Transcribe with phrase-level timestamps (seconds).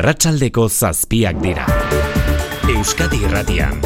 [0.00, 1.66] Arratsaldeko zazpiak dira.
[2.72, 3.82] Euskadi Irratian.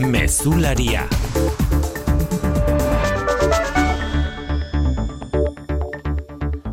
[0.00, 1.04] Mezularia.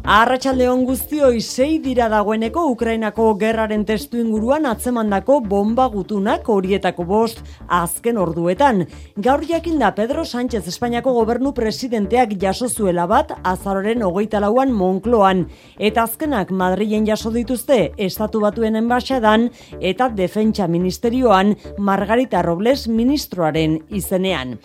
[0.07, 8.15] Arratxaldeon guztioi sei dira dagoeneko Ukrainako gerraren testu inguruan atzemandako bomba gutunak horietako bost azken
[8.15, 8.85] orduetan.
[9.26, 15.41] Gaur jakin da Pedro Sánchez Espainiako gobernu presidenteak jaso zuela bat azaroren hogeita lauan Monkloan.
[15.78, 19.49] Eta azkenak Madrilen jaso dituzte estatu batuen enbaixadan
[19.81, 24.55] eta defentsa ministerioan Margarita Robles ministroaren izenean.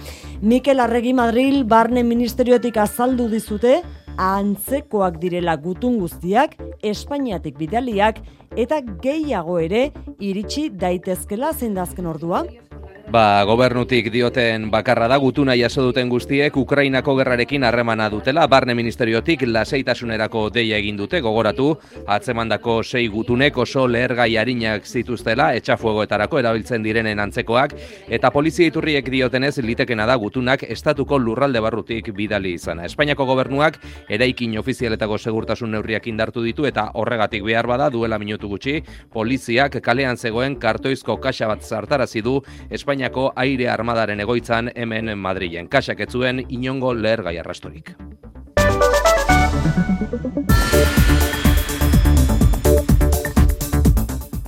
[0.41, 3.81] Mikel Arregi Madril barne ministeriotik azaldu dizute
[4.21, 8.19] antzekoak direla gutun guztiak, Espainiatik bidaliak
[8.59, 12.45] eta gehiago ere iritsi daitezkela zeindazken ordua.
[13.11, 19.42] Ba, gobernutik dioten bakarra da gutuna jaso duten guztiek Ukrainako gerrarekin harremana dutela, barne ministeriotik
[19.45, 21.66] laseitasunerako deia egin dute, gogoratu,
[22.06, 27.75] atzemandako sei gutunek oso lehergai harinak zituztela, etxafuegoetarako erabiltzen direnen antzekoak,
[28.09, 32.87] eta polizia iturriek diotenez litekena da gutunak estatuko lurralde barrutik bidali izana.
[32.87, 38.78] Espainiako gobernuak eraikin ofizialetako segurtasun neurriak indartu ditu eta horregatik behar bada duela minutu gutxi,
[39.12, 42.39] poliziak kalean zegoen kartoizko kaxa bat zartarazi du
[42.70, 45.71] Espainia Espainiako aire armadaren egoitzan hemen Madrilen.
[45.73, 47.95] Kasak etzuen inongo leher gai arrastorik.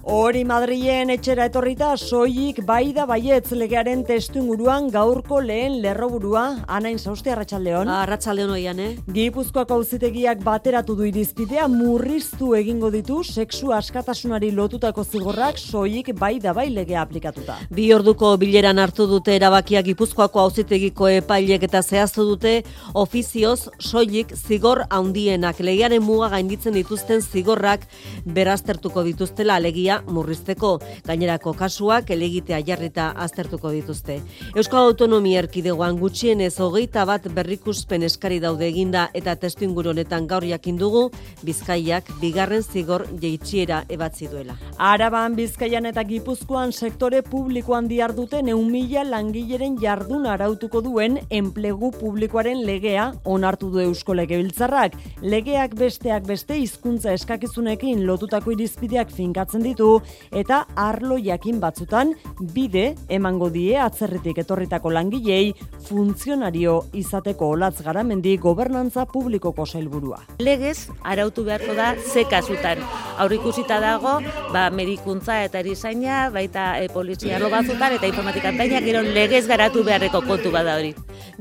[0.05, 6.99] Hori Madrilen etxera etorrita soilik bai da baietz legearen testu inguruan gaurko lehen lerroburua anain
[6.99, 7.89] zauste arratsaldeon.
[7.89, 8.91] Arratsaldeon oian, eh?
[9.17, 16.53] Gipuzkoako auzitegiak bateratu du irizpidea murriztu egingo ditu sexu askatasunari lotutako zigorrak soilik bai da
[16.53, 17.57] bai legea aplikatuta.
[17.73, 22.55] Bi orduko bileran hartu dute erabakia Gipuzkoako auzitegiko epailek eta zehaztu dute
[22.93, 27.89] ofizioz soilik zigor handienak legearen muga gainditzen dituzten zigorrak
[28.27, 30.79] beraztertuko dituztela alegia murrizteko.
[31.07, 34.21] Gainerako kasuak elegitea jarrita aztertuko dituzte.
[34.55, 40.77] Euskal Autonomia Erkidegoan gutxienez hogeita bat berrikuspen eskari daude eginda eta testu honetan gaur jakin
[40.77, 41.11] dugu
[41.43, 44.57] Bizkaiak bigarren zigor jeitxiera ebatzi duela.
[44.79, 52.65] Araban Bizkaian eta Gipuzkoan sektore publikoan diarduten eun mila langileren jardun arautuko duen enplegu publikoaren
[52.67, 54.97] legea onartu du Eusko Legebiltzarrak.
[55.23, 59.84] Legeak besteak beste hizkuntza eskakizunekin lotutako irizpideak finkatzen ditu
[60.31, 62.15] eta arlo jakin batzutan
[62.55, 65.55] bide emango die atzerritik etorritako langilei
[65.89, 70.21] funtzionario izateko olatz garamendi gobernantza publikoko sailburua.
[70.39, 72.81] Legez arautu beharko da ze kasutan.
[73.19, 74.19] Aurrikusita dago,
[74.53, 80.25] ba medikuntza eta erizaina, baita e, polizia arlo batzutan eta informatikantaina gero legez garatu beharreko
[80.27, 80.95] kontu bada hori.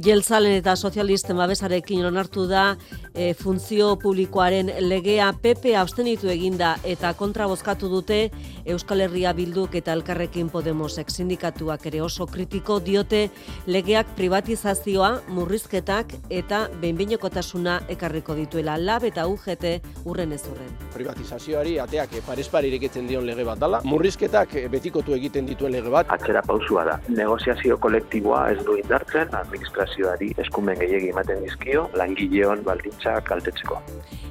[0.03, 2.75] Jeltzalen eta sozialisten babesarekin onartu da
[3.13, 8.19] e, funtzio publikoaren legea PP abstenitu eginda eta kontra bozkatu dute
[8.65, 13.29] Euskal Herria Bilduk eta Elkarrekin Podemosek sindikatuak ere oso kritiko diote
[13.67, 19.65] legeak privatizazioa, murrizketak eta behinbinokotasuna ekarriko dituela lab eta UGT
[20.05, 20.71] urren ez urren.
[20.93, 26.07] Privatizazioari ateak parespari irekitzen dion lege bat dala, murrizketak betikotu egiten dituen lege bat.
[26.13, 26.97] Atzera pausua da.
[27.09, 33.81] Negoziazio kolektiboa ez du indartzen, administrazioari eskumen gehiagi ematen dizkio, langileon baldintza kaltetzeko.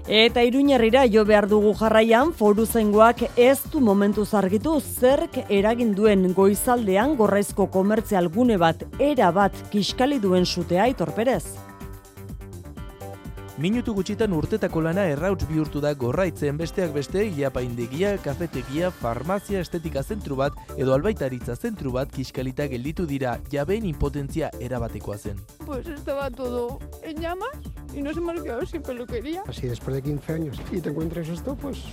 [0.08, 6.30] Eta iruñerrira jo behar dugu jarraian, foru zengoak ez du momentu zargitu zerk eragin duen
[6.32, 11.44] goizaldean gorraizko komertzial gune bat era bat kiskali duen sutea itorperez.
[13.60, 20.38] Minutu gutxitan urtetako lana errauts bihurtu da gorraitzen besteak beste iapaindegia, kafetegia, farmazia estetika zentru
[20.40, 25.42] bat edo albaitaritza zentru bat kiskalita gelditu dira jabeen impotentzia erabatekoa zen.
[25.66, 27.60] Pues estaba todo en llamas
[27.94, 29.44] y no se me ha quedado sin peluquería.
[29.46, 31.84] Así después de 15 años y te encuentras esto, pues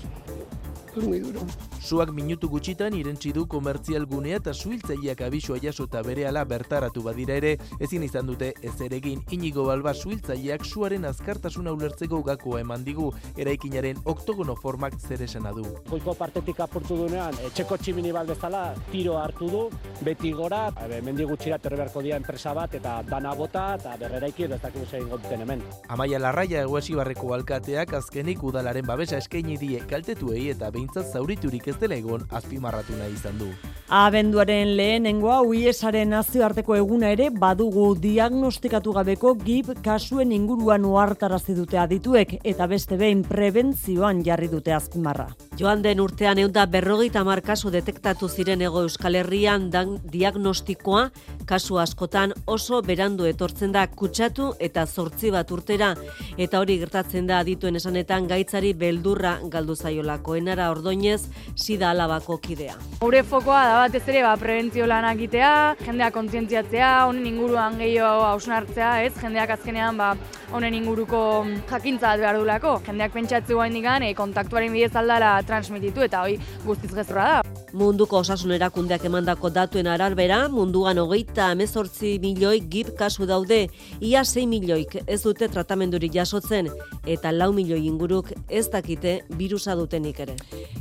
[1.00, 1.42] es muy duro.
[1.80, 7.38] Suak minutu gutxitan irentzi du komertzial gunea eta suhiltzaileak abisua jaso eta berehala bertaratu badira
[7.40, 13.10] ere, ezin izan dute ez eregin inigo balba suhiltzaileak suaren azkartasuna ulertzeko gakoa eman digu,
[13.38, 15.66] eraikinaren oktogono formak zer esana du.
[15.90, 19.64] Goiko partetik apurtu duenean, etxeko tximini baldezala tiro hartu du,
[20.06, 24.56] beti gora, Habe, mendi gutxira terberko dia enpresa bat eta dana bota eta berreraiki edo
[24.56, 25.64] ez dakibu zein gotzen hemen.
[25.90, 31.78] Amaia Larraia eguesi barreko alkateak azkenik udalaren babesa eskaini die kaltetuei eta behintzat zauriturik ez
[31.80, 33.50] dela egon azpimarratu nahi izan du.
[33.90, 42.40] Abenduaren lehenengoa uiesaren nazioarteko eguna ere badugu diagnostikatu gabeko gip kasuen inguruan ohartarazi dute adituek
[42.44, 45.30] eta beste behin prebentzioan jarri dute azpimarra.
[45.60, 51.02] Joan den urtean eunda berrogeita mar kasu detektatu ziren ego Euskal Herrian dan diagnostikoa
[51.50, 55.90] kasu askotan oso berandu etortzen da kutsatu eta zortzi bat urtera
[56.38, 61.26] eta hori gertatzen da adituen esanetan gaitzari beldurra galdu zaiolako enara ordoinez
[61.56, 62.78] sida alabako kidea.
[63.02, 65.52] Gure fokoa da batez ere ba, prebentzio lanak egitea,
[65.84, 69.12] jendeak kontzientziatzea, honen inguruan gehiago hausnartzea, ez?
[69.20, 70.14] Jendeak azkenean ba,
[70.56, 71.22] honen inguruko
[71.68, 72.78] jakintza bat behar dulako.
[72.88, 77.58] Jendeak pentsatzu guain digan, e, kontaktuaren bidez aldara transmititu eta hoi guztiz gezurra da.
[77.74, 83.60] Munduko osasun erakundeak emandako datuen ararbera, munduan hogeita amezortzi milioi gip kasu daude,
[84.02, 86.72] ia 6 milioik ez dute tratamendurik jasotzen,
[87.06, 90.38] eta lau milioi inguruk ez dakite virusa dutenik ere.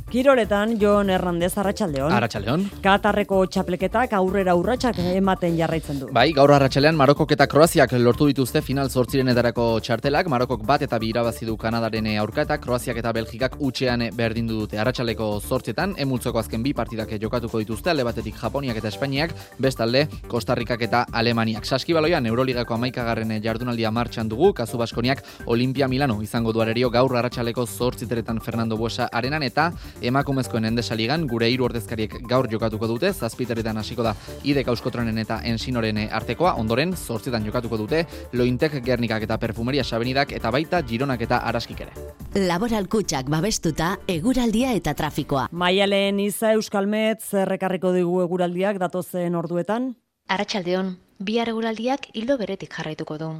[0.09, 2.11] Kiroletan, Jon Herrandez, Arratxaldeon.
[2.15, 2.63] Arratxaldeon.
[2.81, 6.09] Katarreko txapleketak aurrera urratsak ematen jarraitzen du.
[6.15, 10.31] Bai, gaur arratsaldean Marokok eta Kroaziak lortu dituzte final zortziren edarako txartelak.
[10.33, 14.79] Marokok bat eta bi irabazi du Kanadaren aurka eta Kroaziak eta Belgikak utxean berdindu dute.
[14.79, 20.81] Arratsaleko zortzietan, emultzoko azken bi partidak jokatuko dituzte, alde batetik Japoniak eta Espainiak, bestalde Kostarrikak
[20.87, 21.65] eta Alemaniak.
[21.65, 28.41] Saskibaloian, Euroligako amaikagarren jardunaldia martxan dugu, kazu Baskoniak Olimpia Milano izango duarerio gaur arratsaleko zortziteretan
[28.41, 29.71] Fernando Buesa arenan eta
[30.01, 36.01] emakumezkoen endesaligan gure hiru ordezkariek gaur jokatuko dute, zazpiteretan hasiko da idek auskotronen eta ensinoren
[36.07, 41.87] artekoa, ondoren zortzitan jokatuko dute, lointek gernikak eta perfumeria sabenidak eta baita gironak eta araskik
[41.87, 42.28] ere.
[42.35, 45.47] Laboral kutsak babestuta, eguraldia eta trafikoa.
[45.49, 49.95] Maialen Iza Euskalmet zerrekarriko digu eguraldiak datozen orduetan?
[50.29, 53.31] Arratxaldeon, bihar eguraldiak hildo beretik jarraituko du.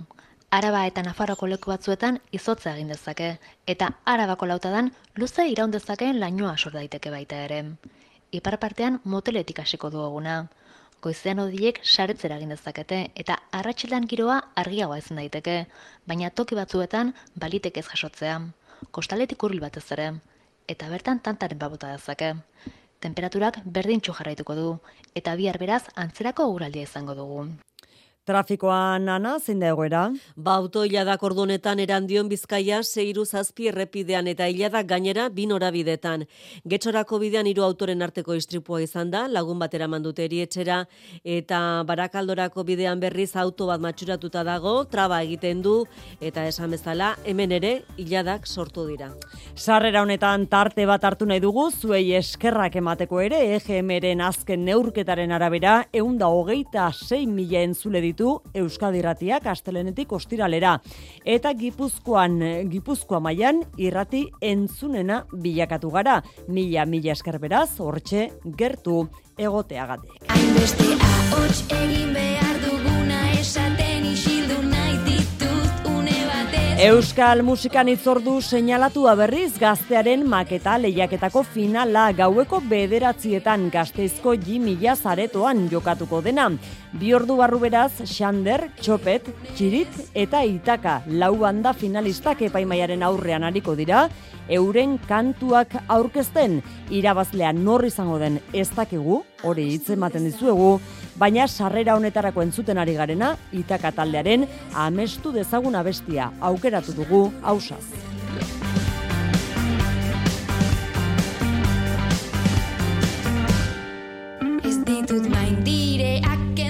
[0.49, 3.35] Araba eta Nafarroko leku batzuetan izotza egin dezake,
[3.67, 4.89] eta Arabako lautadan
[5.21, 7.63] luze iraun dezakeen lainoa sor daiteke baita ere.
[8.31, 10.47] Ipar partean moteletik hasiko du eguna.
[10.99, 15.67] Goizean odiek saretzera egin dezakete eta arratsaldean giroa argiagoa ezin daiteke,
[16.07, 18.39] baina toki batzuetan balitek ez jasotzea.
[18.91, 20.11] Kostaletik hurbil batez ere
[20.69, 22.33] eta bertan tantaren babota dezake.
[22.99, 24.67] Temperaturak berdintxu jarraituko du
[25.15, 27.47] eta bihar beraz antzerako eguraldia izango dugu.
[28.29, 30.03] Trafikoan nana, zein da egoera?
[30.37, 36.27] Ba, auto hiladak ordunetan erandion bizkaia, zeiru zazpi errepidean eta hiladak gainera bin bidetan.
[36.63, 40.85] Getxorako bidean hiru autoren arteko istripua izan da, lagun batera mandute erietxera,
[41.23, 45.87] eta barakaldorako bidean berriz auto bat matxuratuta dago, traba egiten du,
[46.21, 49.09] eta esan bezala, hemen ere, hiladak sortu dira.
[49.55, 55.87] Sarrera honetan tarte bat hartu nahi dugu, zuei eskerrak emateko ere, EGM-eren azken neurketaren arabera,
[55.91, 60.75] eunda hogeita 6 mila entzule ditu ditu Euskadi Irratiak astelenetik ostiralera
[61.25, 62.39] eta Gipuzkoan
[62.69, 66.21] Gipuzkoa mailan irrati entzunena bilakatu gara.
[66.47, 69.07] Mila mila esker beraz hortxe gertu
[69.37, 70.25] egoteagatik.
[70.27, 73.88] Hainbeste ahots egin behar duguna nahi
[76.79, 86.21] Euskal musikan itzordu seinalatu berriz gaztearen maketa lehiaketako finala gaueko bederatzietan gazteizko jimila zaretoan jokatuko
[86.21, 86.47] dena.
[86.93, 89.27] Bi ordu barru beraz, Xander, Txopet,
[89.57, 94.07] Txirit eta Itaka lau banda finalistak epaimaiaren aurrean hariko dira,
[94.47, 100.79] euren kantuak aurkezten irabazlean nor izango den ez dakigu, hori hitz ematen dizuegu,
[101.19, 107.83] baina sarrera honetarako entzuten ari garena Itaka taldearen amestu dezaguna bestia aukeratu dugu hausaz.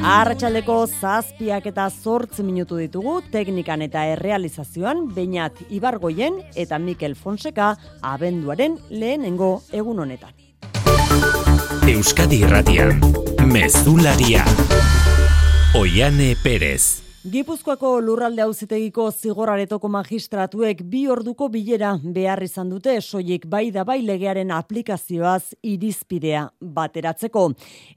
[0.09, 8.79] Arratxaldeko zazpiak eta zortz minutu ditugu teknikan eta errealizazioan bainat Ibargoien eta Mikel Fonseka abenduaren
[8.89, 10.33] lehenengo egun honetan.
[11.89, 12.99] Euskadi Irratian,
[13.49, 14.45] Mezularia,
[15.73, 17.08] Oiane Perez.
[17.19, 23.97] Gipuzkoako lurralde auzitegiko zigoraretoko magistratuek bi orduko bilera behar izan dute soilik bai da bai
[24.07, 27.43] legearen aplikazioaz irizpidea bateratzeko.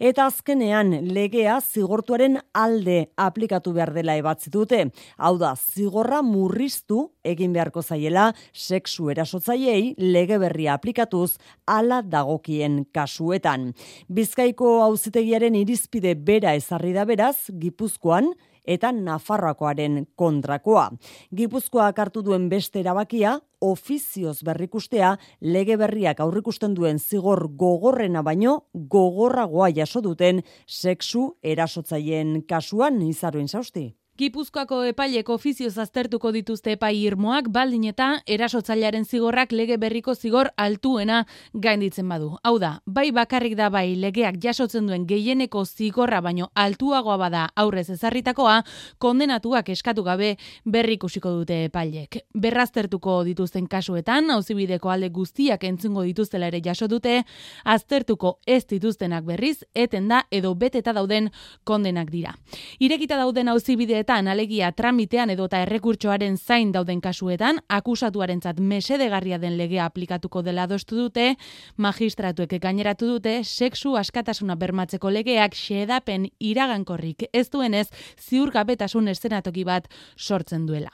[0.02, 4.88] Eta azkenean legea zigortuaren alde aplikatu behar dela ebatzi dute.
[5.18, 11.36] Hau da, zigorra murriztu egin beharko zaiela sexu erasotzaiei lege berria aplikatuz
[11.70, 13.70] ala dagokien kasuetan.
[14.10, 20.90] Bizkaiko auzitegiaren irizpide bera ezarri da beraz, Gipuzkoan, eta Nafarroakoaren kontrakoa.
[21.34, 29.70] Gipuzkoak hartu duen beste erabakia, ofizioz berrikustea, lege berriak aurrikusten duen zigor gogorrena baino, gogorragoa
[29.74, 33.92] jaso duten sexu erasotzaien kasuan izaruen sausti.
[34.20, 41.22] Gipuzkoako epailek ofizioz aztertuko dituzte epai irmoak baldin eta erasotzailearen zigorrak lege berriko zigor altuena
[41.54, 42.28] gainditzen badu.
[42.44, 47.86] Hau da, bai bakarrik da bai legeak jasotzen duen gehieneko zigorra baino altuagoa bada aurrez
[47.94, 48.58] ezarritakoa,
[48.98, 50.34] kondenatuak eskatu gabe
[50.66, 52.20] berrikusiko dute epailek.
[52.36, 57.22] Berraztertuko dituzten kasuetan, auzibideko alde guztiak entzungo dituztela ere jaso dute,
[57.64, 61.32] aztertuko ez dituztenak berriz, eten da edo beteta dauden
[61.64, 62.36] kondenak dira.
[62.78, 69.84] Irekita dauden auzibide kasuetan alegia tramitean edota errekurtsoaren zain dauden kasuetan akusatuarentzat mesedegarria den legea
[69.86, 71.36] aplikatuko dela adostu dute,
[71.76, 77.86] magistratuek gaineratu dute sexu askatasuna bermatzeko legeak xedapen iragankorrik ez duenez
[78.18, 80.90] ziurgabetasun estenatoki bat sortzen duela.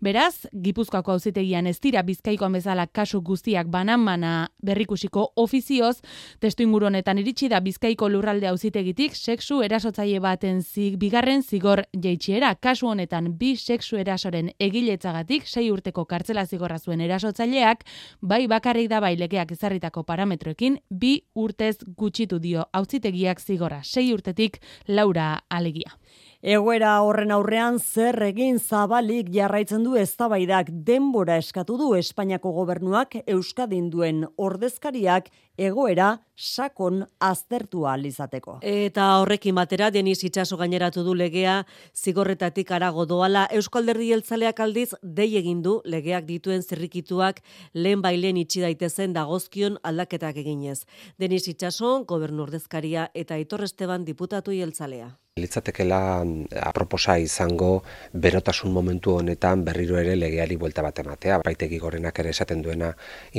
[0.00, 5.96] Beraz, Gipuzkoako auzitegian ez dira Bizkaikoan bezala kasu guztiak banan-bana berrikusiko ofizioz,
[6.38, 12.51] testu inguru honetan iritsi da Bizkaiko lurralde auzitegitik sexu erasotzaile baten zig, bigarren zigor jeitsiera
[12.54, 17.84] kasu honetan bi sexu erasoren egiletzagatik sei urteko kartzela zigorra zuen erasotzaileak,
[18.20, 24.60] bai bakarrik da bai legeak ezarritako parametroekin, bi urtez gutxitu dio auzitegiak zigorra sei urtetik
[24.88, 25.96] laura alegia.
[26.42, 33.84] Egoera horren aurrean zer egin zabalik jarraitzen du eztabaidak denbora eskatu du Espainiako gobernuak Euskadin
[33.92, 38.58] duen ordezkariak egoera sakon aztertu izateko.
[38.60, 45.36] Eta horrekin batera Denis Itxaso gaineratu du legea zigorretatik arago doala Euskalderdi Jeltzaleak aldiz dei
[45.36, 47.40] egin du legeak dituen zirrikituak
[47.74, 50.86] lehen bailen itxi daitezen dagozkion aldaketak eginez.
[51.18, 56.20] Denis Itxaso gobernu ordezkaria eta Aitor Esteban diputatu Jeltzalea litzatekela
[56.60, 61.38] aproposa izango berotasun momentu honetan berriro ere legeari buelta bat ematea.
[61.40, 62.90] Baitegi gorenak ere esaten duena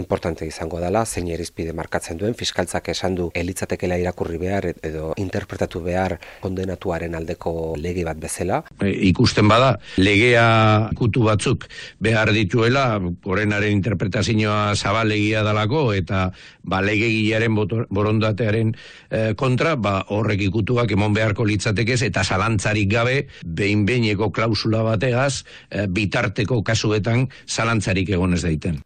[0.02, 5.84] importante izango dela, zein erizpide markatzen duen, fiskaltzak esan du elitzatekela irakurri behar edo interpretatu
[5.86, 8.64] behar kondenatuaren aldeko lege bat bezala.
[8.82, 11.70] E, ikusten bada, legea kutu batzuk
[12.02, 12.88] behar dituela,
[13.22, 16.26] gorenaren interpretazioa zabalegia dalako eta
[16.64, 23.28] ba, legegiaren borondatearen e, kontra, ba, horrek ikutuak emon beharko litzate litzateke eta zalantzarik gabe
[23.44, 28.82] behin behineko klausula bategaz e, bitarteko kasuetan zalantzarik egon ez daiten.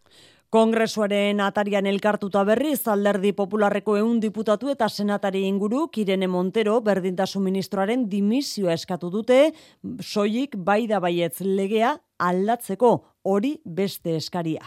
[0.49, 8.07] Kongresuaren atarian elkartuta berriz alderdi popularreko eun diputatu eta senatari inguru Kirene Montero berdintasun ministroaren
[8.07, 9.51] dimisioa eskatu dute
[9.99, 14.63] soilik bai da baietz legea aldatzeko hori beste eskaria.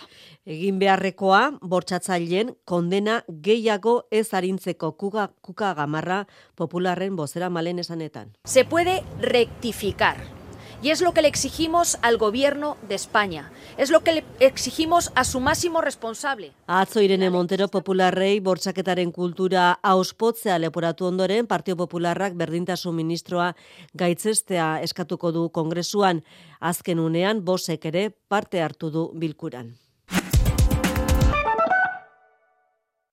[0.47, 6.25] Egin beharrekoa, bortxatzaileen kondena gehiago ez harintzeko kuka, kuka gamarra
[6.57, 8.37] popularren bozera malen esanetan.
[8.45, 10.40] Se puede rectificar.
[10.83, 13.53] Y es lo que le exigimos al gobierno de España.
[13.77, 16.53] Es lo que le exigimos a su máximo responsable.
[16.67, 23.53] Atzo Irene Montero popularrei bortzaketaren kultura auspotzea leporatu ondoren Partio Popularrak berdintasun ministroa
[23.93, 26.25] gaitzestea eskatuko du kongresuan.
[26.61, 29.77] Azken unean bosek ere parte hartu du bilkuran.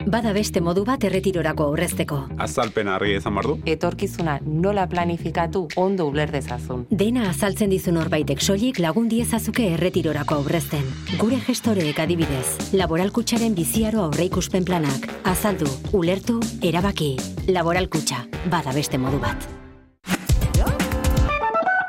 [0.08, 2.18] Bada beste modu bat erretirorako aurrezteko.
[2.40, 3.58] Azalpen harri ezan bardu.
[3.68, 6.86] Etorkizuna nola planifikatu ondo uler dezazun.
[7.02, 10.88] Dena azaltzen dizun horbaitek soilik lagun diezazuke erretirorako aurrezten.
[11.20, 15.12] Gure gestoreek adibidez, laboralkutsaren biziaro aurreikuspen planak.
[15.28, 17.18] Azaldu, ulertu, erabaki.
[17.52, 19.52] Laboralkutsa, bada beste modu bat.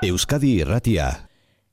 [0.03, 1.28] Euskadi Irratia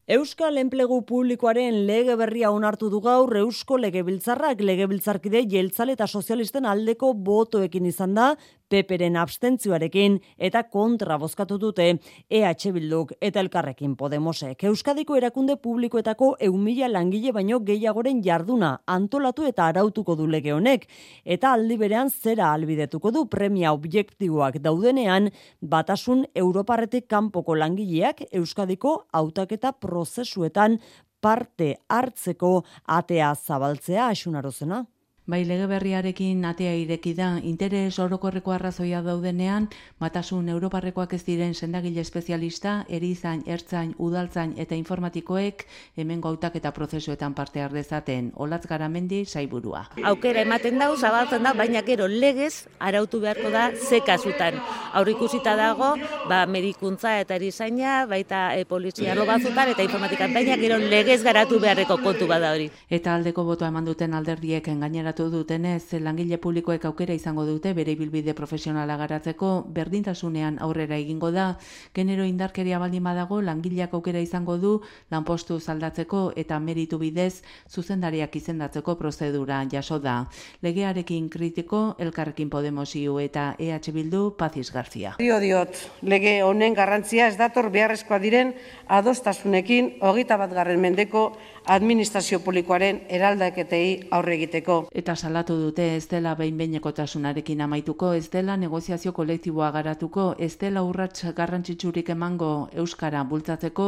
[0.05, 4.59] Euskal Enplegu Publikoaren lege berria onartu du gaur Eusko Legebiltzarrak.
[4.61, 8.27] Legebiltzarkide jeltzale eta sozialisten aldeko botoekin izan da
[8.69, 11.85] Peperen abstentzioarekin eta kontra bozkatu dute
[12.29, 14.63] EH Bilduk eta Elkarrekin Podemosek.
[14.63, 20.87] Euskadiko erakunde publikoetako eumila langile baino gehiagoren jarduna antolatu eta arautuko du lege honek
[21.25, 25.29] eta aldi berean zera albidetuko du premia objektiboak daudenean
[25.61, 30.79] batasun Europarretik kanpoko langileak Euskadiko hautaketa prozesuetan
[31.21, 32.51] parte hartzeko
[32.85, 34.83] atea zabaltzea asunarozena.
[35.25, 39.63] Bai, lege berriarekin atea ireki da, interes orokorreko arrazoia daudenean,
[39.97, 45.63] matasun europarrekoak ez diren sendagile espezialista, erizain, ertzain, udaltzain eta informatikoek
[45.97, 48.27] hemen gautak eta prozesuetan parte dezaten.
[48.35, 49.87] Olatz garamendi, saiburua.
[50.03, 54.61] Aukera ematen dau, zabaltzen da, baina gero legez arautu beharko da ze kasutan.
[54.93, 55.95] Aurrikusita dago,
[56.29, 61.97] ba, medikuntza eta erizaina, baita e, polizia batzutan eta informatikan, baina gero legez garatu beharreko
[62.05, 62.69] kontu bada hori.
[62.91, 67.95] Eta aldeko botoa eman duten alderdiek gainera salatu dutenez, langile publikoek aukera izango dute bere
[67.95, 71.57] bilbide profesionala garatzeko, berdintasunean aurrera egingo da,
[71.93, 74.81] genero indarkeria baldin badago, langileak aukera izango du
[75.11, 80.25] lanpostu zaldatzeko eta meritu bidez zuzendariak izendatzeko prozedura jaso da.
[80.61, 85.15] Legearekin kritiko, elkarrekin Podemosiu eta EH Bildu, Pazis Garzia.
[85.19, 88.53] Dio diot, lege honen garrantzia ez dator beharrezkoa diren
[88.87, 91.29] adostasunekin hogeita bat garren mendeko
[91.65, 94.85] administrazio publikoaren eraldaketei aurre egiteko.
[94.93, 101.27] Eta salatu dute ez dela behin-behinekotasunarekin amaituko, ez dela negoziazio kolektiboa garatuko, ez dela urrats
[101.37, 103.85] garrantzitsurik emango Euskara bultzatzeko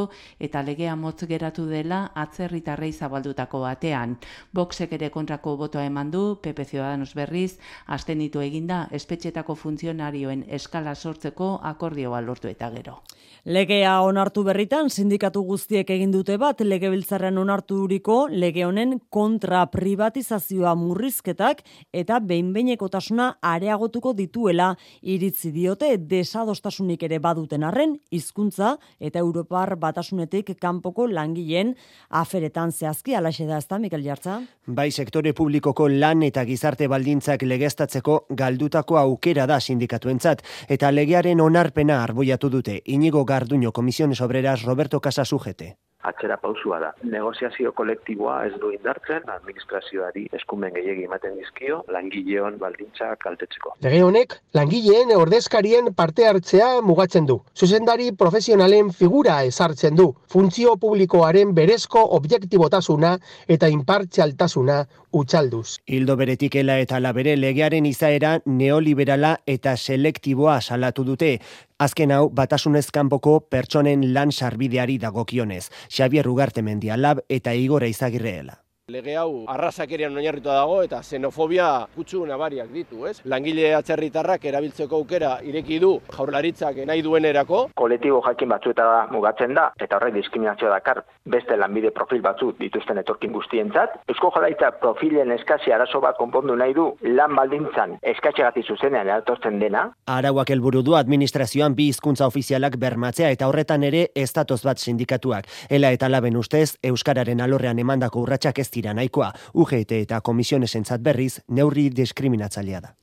[0.47, 4.17] eta legea motz geratu dela atzerritarrei zabaldutako batean.
[4.53, 7.57] Boxek ere kontrako botoa eman du, PP Ciudadanos berriz,
[7.87, 13.01] astenitu eginda espetxetako funtzionarioen eskala sortzeko akordioa lortu eta gero.
[13.47, 21.61] Legea onartu berritan, sindikatu guztiek egin dute bat, legebiltzarren onarturiko lege honen kontra privatizazioa murrizketak
[21.95, 31.07] eta behinbeinekotasuna areagotuko dituela iritzi diote desadostasunik ere baduten arren, hizkuntza eta Europar batasunetik kanpoko
[31.07, 31.71] langileen
[32.09, 34.41] aferetan zehazki alaxe da ezta, Mikel Jartza?
[34.67, 42.03] Bai, sektore publikoko lan eta gizarte baldintzak legeztatzeko galdutako aukera da sindikatuentzat eta legearen onarpena
[42.03, 42.81] arboiatu dute.
[42.83, 45.77] Inigo Garduño, Comisiones Obreras, Roberto Casasujete
[46.07, 46.91] atzera pausua da.
[47.03, 53.75] Negoziazio kolektiboa ez du indartzen, administrazioari eskumen gehiegi ematen dizkio, langileon baldintza kaltetzeko.
[53.85, 57.39] Lege honek, langileen ordezkarien parte hartzea mugatzen du.
[57.55, 60.09] Zuzendari profesionalen figura ezartzen du.
[60.31, 63.17] Funtzio publikoaren berezko objektibotasuna
[63.57, 65.77] eta inpartzialtasuna utxalduz.
[65.87, 71.39] Hildo beretikela eta labere legearen izaera neoliberala eta selektiboa salatu dute.
[71.79, 75.69] Azken hau, batasunez kanpoko pertsonen lan sarbideari dagokionez.
[75.89, 78.66] Xavier Ugarte Mendialab eta Igora Izagirreela.
[78.87, 83.17] Lege hau arrazakerian oinarrituta dago eta xenofobia kutsu nabariak ditu, ez?
[83.27, 87.59] Langile atzerritarrak erabiltzeko aukera ireki du jaurlaritzak nahi duenerako.
[87.81, 93.01] Kolektibo jakin batzueta da mugatzen da eta horrek diskriminazio dakar beste lanbide profil batzu dituzten
[93.01, 93.97] etorkin guztientzat.
[94.07, 99.83] Eusko Jaurlaritza profilen eskasi arazo bat konpondu nahi du lan baldintzan eskatxegati zuzenean eratortzen dena.
[100.15, 105.51] Arauak helburu du administrazioan bi hizkuntza ofizialak bermatzea eta horretan ere estatoz bat sindikatuak.
[105.67, 111.33] Ela eta laben ustez, Euskararen alorrean emandako urratsak ez dira nahikoa, UGT eta komisionesentzat berriz
[111.49, 112.93] neurri diskriminatzailea da.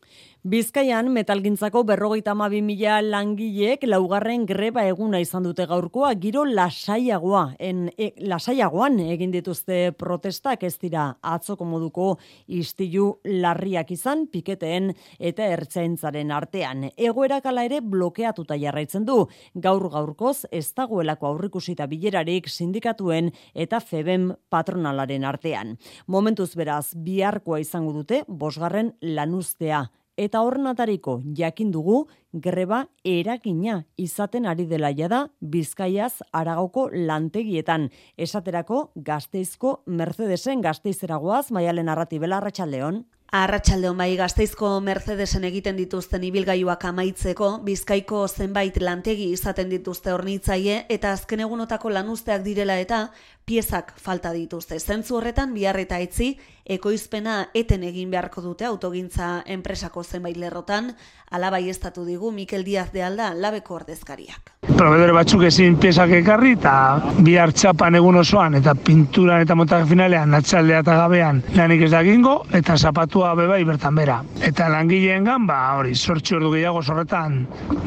[0.44, 7.86] Bizkaian metalgintzako berrogeita mabi mila langileek laugarren greba eguna izan dute gaurkoa, giro lasaiagoa, en,
[7.96, 12.10] e, lasaiagoan egin dituzte protestak ez dira atzoko moduko
[12.44, 16.90] istilu larriak izan piketeen eta ertzaintzaren artean.
[16.92, 19.22] Egoera kala ere blokeatuta jarraitzen du,
[19.54, 25.78] gaur gaurkoz ez dagoelako aurrikusita bilerarik sindikatuen eta feben patronalaren artean.
[26.06, 34.66] Momentuz beraz, biharkoa izango dute, bosgarren lanuztea eta horrenatariko jakin dugu greba eragina izaten ari
[34.66, 37.90] dela jada Bizkaiaz Aragoko lantegietan.
[38.16, 43.04] Esaterako Gasteizko Mercedesen Gasteizeragoaz Maialen Arratibela Arratsaldeon
[43.34, 51.10] Arratxaldeon bai gazteizko Mercedesen egiten dituzten ibilgailuak amaitzeko, bizkaiko zenbait lantegi izaten dituzte hornitzaile eta
[51.16, 53.08] azken egunotako lanuzteak direla eta
[53.44, 54.78] piezak falta dituzte.
[54.78, 56.36] Zentzu horretan bihar eta etzi
[56.76, 60.94] ekoizpena eten egin beharko dute autogintza enpresako zenbait lerrotan,
[61.30, 64.54] alabai estatu digu Mikel Diaz de Alda labeko ordezkariak.
[64.64, 66.72] Provedore batzuk ezin piezak ekarri eta
[67.26, 72.34] bihar txapan egun osoan eta pinturan eta montak finalean natxaldea eta gabean lanik ez dakingo
[72.58, 74.18] eta zapatua bebai bertan bera.
[74.40, 77.42] Eta langileen gan, ba hori, sortxi ordu gehiago sorretan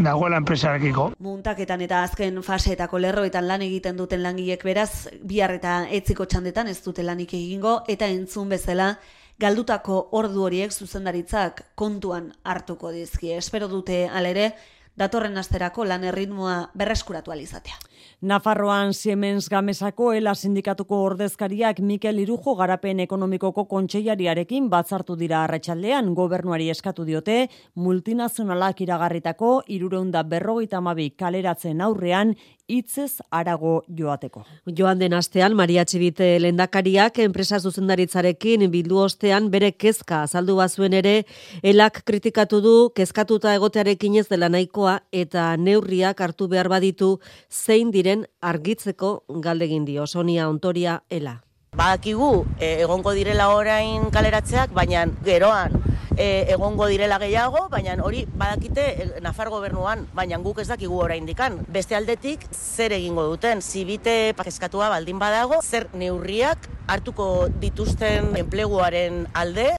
[0.05, 1.11] dagoela enpresarekiko.
[1.19, 6.79] Muntaketan eta azken faseetako lerroetan lan egiten duten langilek beraz, bihar eta etziko txandetan ez
[6.85, 8.93] dute lanik egingo eta entzun bezala
[9.39, 13.33] galdutako ordu horiek zuzendaritzak kontuan hartuko dizki.
[13.37, 14.51] Espero dute alere
[14.97, 17.77] datorren asterako lan erritmoa berreskuratu alizatea.
[18.21, 26.71] Nafarroan Siemens Gamesako ela sindikatuko ordezkariak Mikel Irujo garapen ekonomikoko kontseilariarekin batzartu dira arratsaldean gobernuari
[26.73, 27.43] eskatu diote
[27.75, 32.33] multinazionalak iragarritako irureunda berrogeita mabi kaleratzen aurrean
[32.67, 34.43] hitzez arago joateko.
[34.77, 41.15] Joan den astean Maria Txibite lendakariak enpresa zuzendaritzarekin bildu ostean bere kezka azaldu bazuen ere
[41.63, 47.17] elak kritikatu du kezkatuta egotearekin ez dela nahikoa eta neurriak hartu behar baditu
[47.49, 51.41] zein diren argitzeko galdegin dio Sonia Ontoria ela.
[51.77, 55.86] Badakigu e, egongo direla orain kaleratzeak, baina geroan
[56.17, 61.25] e, egongo direla gehiago, baina hori badakite e, Nafar gobernuan, baina guk ez dakigu orain
[61.29, 61.61] dikan.
[61.71, 69.75] Beste aldetik, zer egingo duten, zibite pakeskatua baldin badago, zer neurriak hartuko dituzten enpleguaren alde,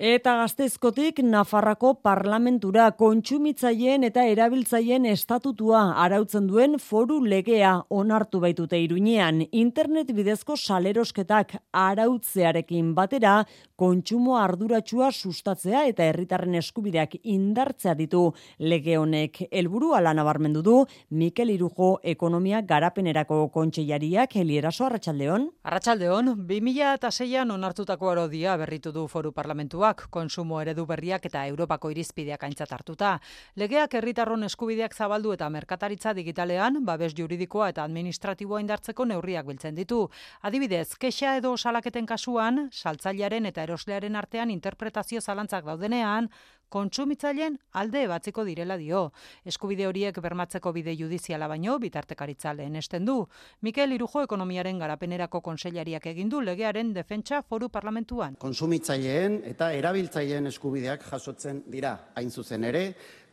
[0.00, 9.42] Eta gaztezkotik Nafarrako parlamentura kontsumitzaileen eta erabiltzaileen estatutua arautzen duen foru legea onartu baitute iruñean.
[9.52, 13.42] Internet bidezko salerosketak arautzearekin batera
[13.76, 18.22] kontsumo arduratsua sustatzea eta herritarren eskubideak indartzea ditu
[18.56, 19.42] lege honek.
[19.50, 20.78] Helburu ala nabarmendu du
[21.10, 25.46] Mikel Irujo ekonomia garapenerako kontseilariak Elieraso Arratsaldeon.
[25.68, 32.72] Arratsaldeon 2006an onartutako arodia berritu du foru parlamentua konsumo eredu berriak eta Europako irizpideak aintzat
[32.72, 33.18] hartuta.
[33.56, 40.08] Legeak herritarron eskubideak zabaldu eta merkataritza digitalean, babes juridikoa eta administratiboa indartzeko neurriak biltzen ditu.
[40.42, 46.30] Adibidez, kexa edo salaketen kasuan, saltzailearen eta eroslearen artean interpretazio zalantzak daudenean,
[46.70, 49.10] kontsumitzaileen alde batziko direla dio.
[49.44, 53.18] Eskubide horiek bermatzeko bide judiziala baino bitartekaritza lehenesten du.
[53.66, 58.38] Mikel Irujo ekonomiaren garapenerako konseilariak egin du legearen defentsa foru parlamentuan.
[58.40, 61.96] Kontsumitzaileen eta erabiltzaileen eskubideak jasotzen dira.
[62.14, 62.84] Hain zuzen ere,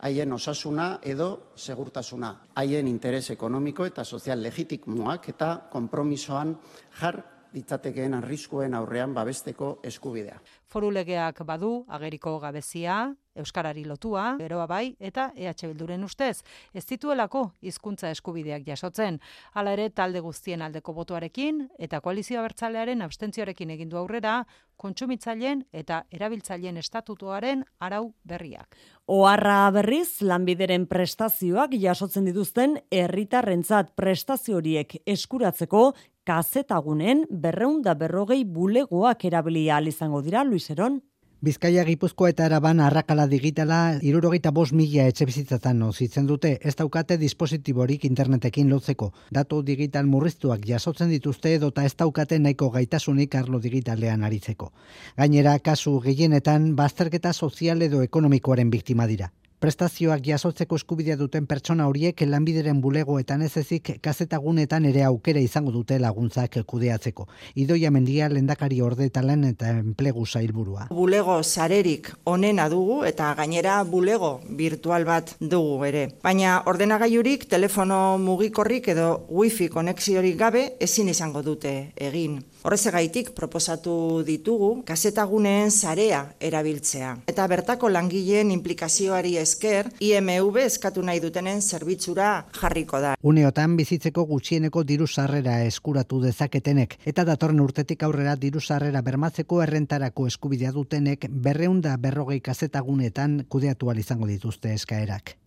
[0.04, 6.56] haien osasuna edo segurtasuna, haien interes ekonomiko eta sozial legitimoak eta konpromisoan
[7.00, 7.22] jar
[7.52, 10.36] ditzatekeen arriskuen aurrean babesteko eskubidea.
[10.68, 16.42] Foru legeak badu ageriko gabezia, euskarari lotua, geroa bai eta EH Bilduren ustez,
[16.74, 19.20] ez dituelako hizkuntza eskubideak jasotzen.
[19.54, 24.42] Hala ere talde guztien aldeko botuarekin eta koalizio abertzalearen abstentzioarekin egin du aurrera
[24.78, 28.76] kontsumitzaileen eta erabiltzaileen estatutuaren arau berriak.
[29.08, 35.92] Oharra berriz lanbideren prestazioak jasotzen dituzten herritarrentzat prestazio horiek eskuratzeko
[36.28, 41.00] kazetagunen berreunda berrogei bulegoak erabilia izango dira, Luiseron?
[41.38, 47.14] Bizkaia Gipuzkoa eta Araban arrakala digitala irurogeita bos mila etxe bizitzatan nozitzen dute, ez daukate
[47.20, 49.12] dispositiborik internetekin lotzeko.
[49.30, 54.72] Datu digital murriztuak jasotzen dituzte edota ez daukate nahiko gaitasunik arlo digitalean aritzeko.
[55.16, 59.30] Gainera, kasu gehienetan, bazterketa sozial edo ekonomikoaren biktima dira.
[59.58, 65.96] Prestazioak jasotzeko eskubidea duten pertsona horiek lanbideren bulegoetan ez ezik kazetagunetan ere aukera izango dute
[65.98, 67.26] laguntzak kudeatzeko.
[67.58, 70.86] Idoia mendia lendakari orde talen eta enplegu zailburua.
[70.94, 76.04] Bulego sarerik onena dugu eta gainera bulego virtual bat dugu ere.
[76.22, 82.38] Baina ordenagailurik, telefono mugikorrik edo wifi konexiorik gabe ezin izango dute egin.
[82.68, 83.92] Horrezegaitik proposatu
[84.26, 87.14] ditugu kazetaguneen sarea erabiltzea.
[87.32, 92.26] Eta bertako langileen implikazioari esker, IMV eskatu nahi dutenen zerbitzura
[92.58, 93.14] jarriko da.
[93.24, 100.28] Uneotan bizitzeko gutxieneko diru sarrera eskuratu dezaketenek eta datorren urtetik aurrera diru sarrera bermatzeko errentarako
[100.28, 105.38] eskubidea dutenek berreunda berrogei kazetagunetan kudeatu izango dituzte eskaerak.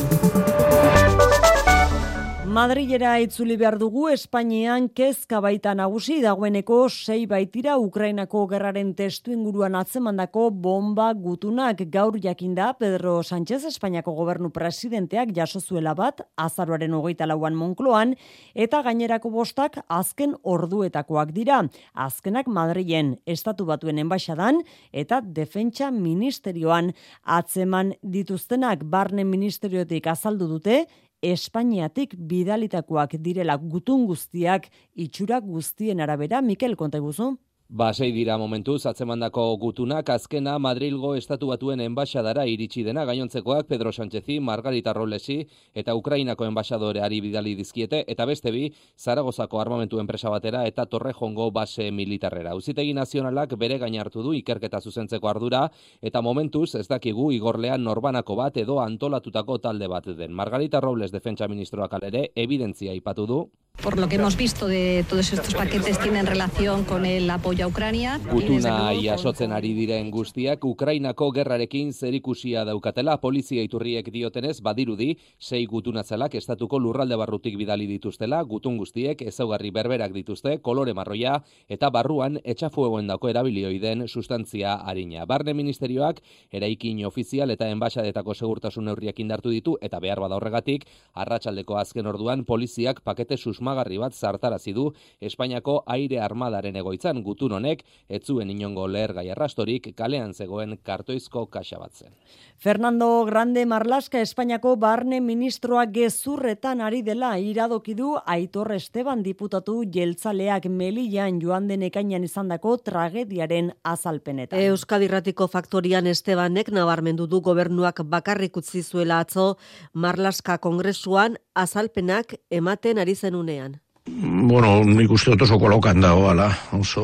[2.42, 9.76] Madrilera itzuli behar dugu Espainian kezka baita nagusi dagoeneko sei baitira Ukrainako gerraren testu inguruan
[9.78, 17.54] atzemandako bomba gutunak gaur jakinda Pedro Sánchez Espainiako gobernu presidenteak jasozuela bat azaroaren hogeita lauan
[17.54, 18.16] Monkloan
[18.56, 21.62] eta gainerako bostak azken orduetakoak dira.
[21.94, 30.88] Azkenak Madrilen estatu batuen enbaixadan eta defentsa ministerioan atzeman dituztenak barne ministeriotik azaldu dute
[31.22, 37.36] Espainiatik bidalitakoak direla gutun guztiak itxura guztien arabera Mikel Konteguzu.
[37.74, 44.42] Basei dira momentu, zatzemandako gutunak azkena Madrilgo estatu batuen enbaixadara iritsi dena gainontzekoak Pedro Sánchezi,
[44.44, 45.38] Margarita Rolesi
[45.74, 48.66] eta Ukrainako enbaixadoreari bidali dizkiete eta beste bi
[49.00, 52.58] Zaragozako armamentu enpresa batera eta Torrejongo base militarrera.
[52.60, 55.70] Uzitegi nazionalak bere gain hartu du ikerketa zuzentzeko ardura
[56.02, 60.34] eta momentuz ez dakigu igorlean norbanako bat edo antolatutako talde bat den.
[60.34, 63.46] Margarita Robles defentsa ministroak alere evidentzia ipatu du.
[63.84, 67.68] Por lo que hemos visto de todos estos paquetes tienen relación con el apoyo a
[67.68, 68.20] Ucrania.
[68.32, 76.36] Gutuna iasotzen ari diren guztiak Ukrainako gerrarekin zerikusia daukatela polizia iturriek diotenez badirudi sei gutunatzalak
[76.38, 83.08] estatuko lurralde barrutik bidali dituztela gutun guztiek ezaugarri berberak dituzte kolore marroia eta barruan etxafuegoen
[83.10, 85.26] dako erabilioi den sustantzia harina.
[85.26, 91.82] Barne ministerioak eraikin ofizial eta enbaixadetako segurtasun neurriak indartu ditu eta behar bada horregatik arratsaldeko
[91.82, 93.38] azken orduan poliziak pakete
[93.72, 99.30] susmagarri bat zartarazi du Espainiako aire armadaren egoitzan gutun honek ez zuen inongo leher gai
[99.32, 102.12] arrastorik kalean zegoen kartoizko kaxa batzen.
[102.58, 110.66] Fernando Grande Marlaska Espainiako barne ministroa gezurretan ari dela iradoki du Aitor Esteban diputatu jeltzaleak
[110.70, 114.60] Melillan joan den ekainan izandako tragediaren azalpenetan.
[114.60, 119.58] Euskadirratiko faktorian Estebanek nabarmendu du gobernuak bakarrik utzi zuela atzo
[119.94, 123.80] Marlaska kongresuan azalpenak ematen ari zenunean.
[124.08, 127.04] Bueno, nik uste dut oso kolokan dagoela, oso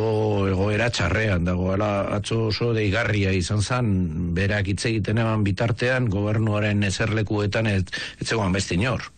[0.50, 3.92] egoera txarrean dagoela, atzo oso deigarria izan zen,
[4.34, 7.84] berak hitz egiten eman bitartean, gobernuaren eserlekuetan ez,
[8.26, 9.12] zegoen beste inor.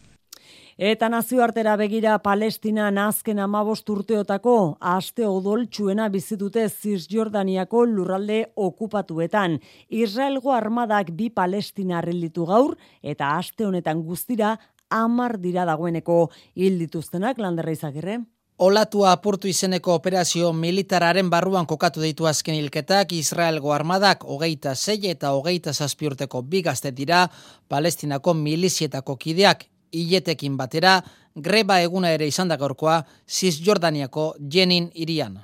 [0.80, 9.58] Eta nazioartera begira Palestina nazken amabost urteotako aste odoltsuena bizitute Cisjordaniako lurralde okupatuetan.
[9.90, 14.58] Israelgo armadak bi Palestina ditu gaur eta aste honetan guztira
[14.90, 18.20] amar dira dagoeneko hil dituztenak landerra izagirre.
[18.60, 25.32] Olatua apurtu izeneko operazio militararen barruan kokatu ditu azken hilketak Israelgo armadak hogeita zei eta
[25.32, 27.30] hogeita zazpiurteko bigazte dira
[27.70, 31.00] Palestinako milizietako kideak hiletekin batera,
[31.36, 35.40] greba eguna ere izan da gaurkoa, Cisjordaniako Jenin irian.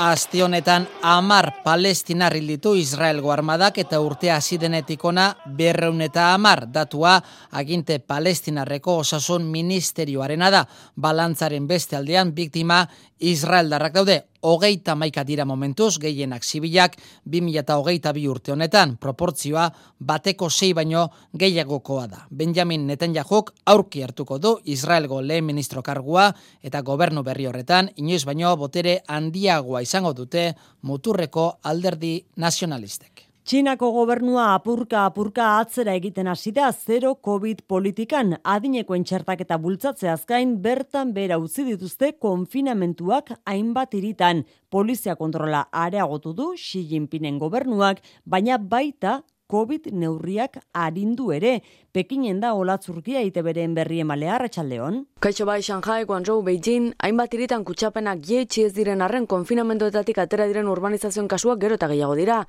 [0.00, 5.26] Aste honetan amar palestinar ditu Israelgo armadak eta urtea zidenetikona
[5.58, 7.18] berreun eta amar datua
[7.50, 10.64] aginte palestinarreko osasun ministerioarena da.
[10.96, 12.86] Balantzaren beste aldean biktima
[13.18, 19.70] Israel darrak daude hogeita maika dira momentuz, gehienak zibilak, 2000 hogeita bi urte honetan, proportzioa
[20.00, 22.26] bateko sei baino gehiagokoa da.
[22.30, 28.56] Benjamin Netanyahu aurki hartuko du Israelgo lehen ministro kargua eta gobernu berri horretan, inoiz baino
[28.56, 33.29] botere handiagoa izango dute muturreko alderdi nazionalistek.
[33.50, 40.06] Txinako gobernua apurka apurka atzera egiten hasi da zero COVID politikan adineko entxertak eta bultzatze
[40.12, 44.44] azkain bertan bera utzi dituzte konfinamentuak hainbat iritan.
[44.70, 49.18] Polizia kontrola areagotu du Xi Jinpingen gobernuak, baina baita
[49.50, 51.56] COVID neurriak arindu ere.
[51.90, 55.00] Pekinen da olatzurkia ite beren berri emalea ratxaldeon.
[55.20, 60.70] Kaixo bai Shanghai, Guangzhou, Beijing, hainbat iritan kutsapenak jeitsi ez diren arren konfinamentoetatik atera diren
[60.70, 62.44] urbanizazioen kasuak gero eta gehiago dira.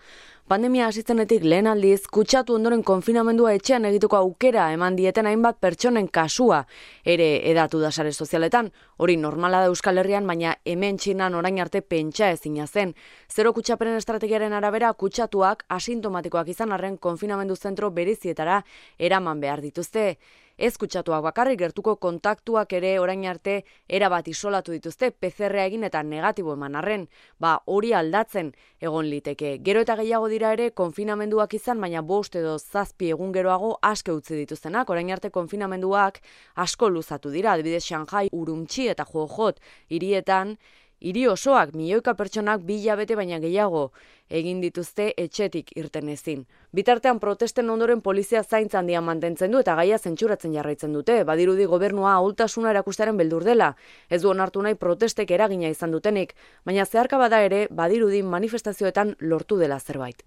[0.52, 6.66] Pandemia hasitzenetik lehen aldiz, kutsatu ondoren konfinamendua etxean egituko aukera eman dieten hainbat pertsonen kasua
[7.06, 8.70] ere edatu da sare sozialetan.
[8.98, 12.94] Hori normala da Euskal Herrian, baina hemen txinan orain arte pentsa ezina zen.
[13.32, 18.62] Zero kutsapenen estrategiaren arabera kutsatuak asintomatikoak izan arren konfinamendu zentro berezietara
[19.00, 20.18] eraman behar dituzte.
[20.62, 23.54] Ez kutsatuak bakarrik gertuko kontaktuak ere orain arte
[23.90, 27.08] erabat isolatu dituzte PCR egin eta negatibo eman arren,
[27.40, 29.56] ba hori aldatzen egon liteke.
[29.66, 34.38] Gero eta gehiago dira ere konfinamenduak izan, baina bost edo zazpi egun geroago aske utzi
[34.44, 36.22] dituztenak, orain arte konfinamenduak
[36.56, 39.58] asko luzatu dira, adibidez Shanghai, Urumtsi eta Johot
[39.90, 40.58] hirietan,
[41.02, 43.92] hiri osoak milioika pertsonak bila bete baina gehiago
[44.30, 46.46] egin dituzte etxetik irten ezin.
[46.72, 51.24] Bitartean protesten ondoren polizia zaintzan handia mantentzen du eta gaia zentsuratzen jarraitzen dute.
[51.28, 53.74] Badirudi gobernua ahultasuna erakustaren beldur dela.
[54.10, 56.36] Ez du onartu nahi protestek eragina izan dutenik,
[56.66, 60.24] baina zeharka bada ere badirudi manifestazioetan lortu dela zerbait.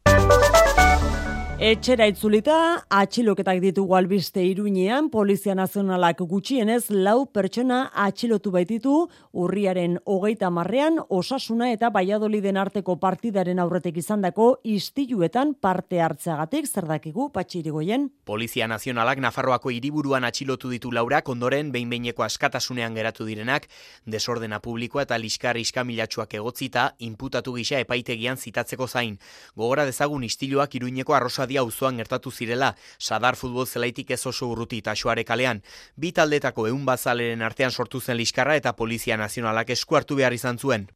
[1.63, 8.95] Etxera itzulita, atxiloketak ditugu albiste iruinean, Polizia Nazionalak gutxienez lau pertsona atxilotu baititu
[9.31, 17.29] urriaren hogeita marrean, osasuna eta baiadoliden arteko partidaren aurretek izandako istiluetan parte hartzeagatik zer dakigu
[17.31, 18.09] patxirigoien.
[18.27, 23.71] Polizia Nazionalak Nafarroako hiriburuan atxilotu ditu laurak ondoren behin-behineko askatasunean geratu direnak,
[24.05, 29.21] desordena publikoa eta liskar iskamilatsuak egotzita, inputatu gisa epaitegian zitatzeko zain.
[29.55, 34.81] Gogora dezagun istiluak iruineko arrosa Lagunadia auzoan gertatu zirela, sadar futbol zelaitik ez oso urruti
[34.81, 35.61] taxuare kalean.
[35.97, 40.89] Bi taldetako eun bazaleren artean sortu zen liskarra eta polizia nazionalak eskuartu behar izan zuen.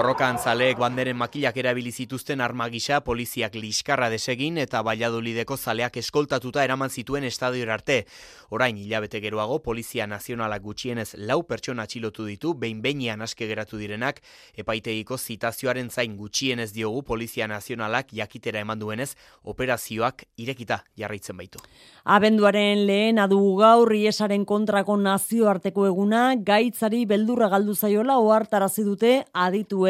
[0.00, 6.88] Borrokan zaleek banderen makilak erabili zituzten armagisa poliziak liskarra desegin eta Valladolideko zaleak eskoltatuta eraman
[6.88, 8.06] zituen estadio arte.
[8.48, 14.22] Orain hilabete geroago polizia nazionalak gutxienez lau pertsona atxilotu ditu behin behinean aske geratu direnak
[14.56, 19.10] epaiteiko zitazioaren zain gutxienez diogu polizia nazionalak jakitera eman duenez
[19.44, 21.60] operazioak irekita jarraitzen baitu.
[22.06, 29.14] Abenduaren lehen adugu gaur iesaren kontrako nazioarteko eguna gaitzari beldurra galdu zaiola ohartarazi dute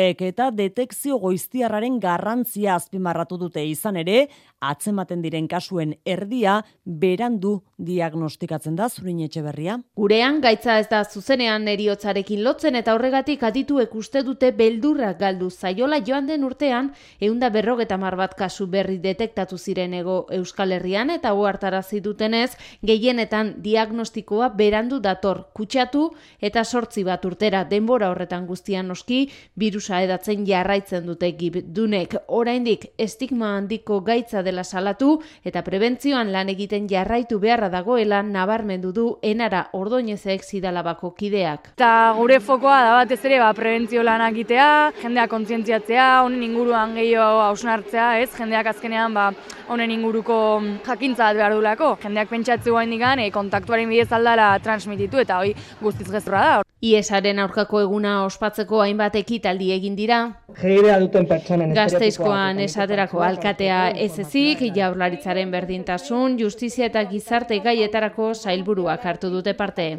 [0.00, 4.28] aditue eta detekzio goiztiarraren garrantzia azpimarratu dute izan ere,
[4.60, 9.78] atzematen diren kasuen erdia berandu diagnostikatzen da zurin etxe berria.
[9.96, 16.00] Gurean, gaitza ez da zuzenean eriotzarekin lotzen eta horregatik aditu ekuste dute beldurra galdu zaiola
[16.06, 22.00] joan den urtean, eunda berrogeta bat kasu berri detektatu ziren ego Euskal Herrian eta uartarazi
[22.00, 26.10] dutenez, gehienetan diagnostikoa berandu dator kutsatu
[26.40, 32.14] eta sortzi bat urtera denbora horretan guztian noski, virus birusa edatzen jarraitzen dute gibdunek.
[32.28, 39.18] Oraindik estigma handiko gaitza dela salatu eta prebentzioan lan egiten jarraitu beharra dagoela nabarmendu du
[39.22, 41.72] enara ordoinezek zidalabako kideak.
[41.74, 47.42] Eta gure fokoa da batez ere ba, prebentzio lan egitea, jendea kontzientziatzea, honen inguruan gehiago
[47.48, 48.30] hausnartzea, ez?
[48.36, 49.30] Jendeak azkenean ba,
[49.68, 51.96] honen inguruko jakintza behar dulako.
[52.02, 56.69] Jendeak pentsatzu hain digan, e, kontaktuaren bidez aldala transmititu eta hoi guztiz gezurra da.
[56.80, 60.20] Iesaren aurkako eguna ospatzeko hainbat ekitaldi egin dira.
[60.56, 69.04] Gehirea duten pertsonen Gazteizkoan esaterako alkatea ez ezik, jaurlaritzaren berdintasun, justizia eta gizarte gaietarako zailburuak
[69.04, 69.90] hartu dute parte.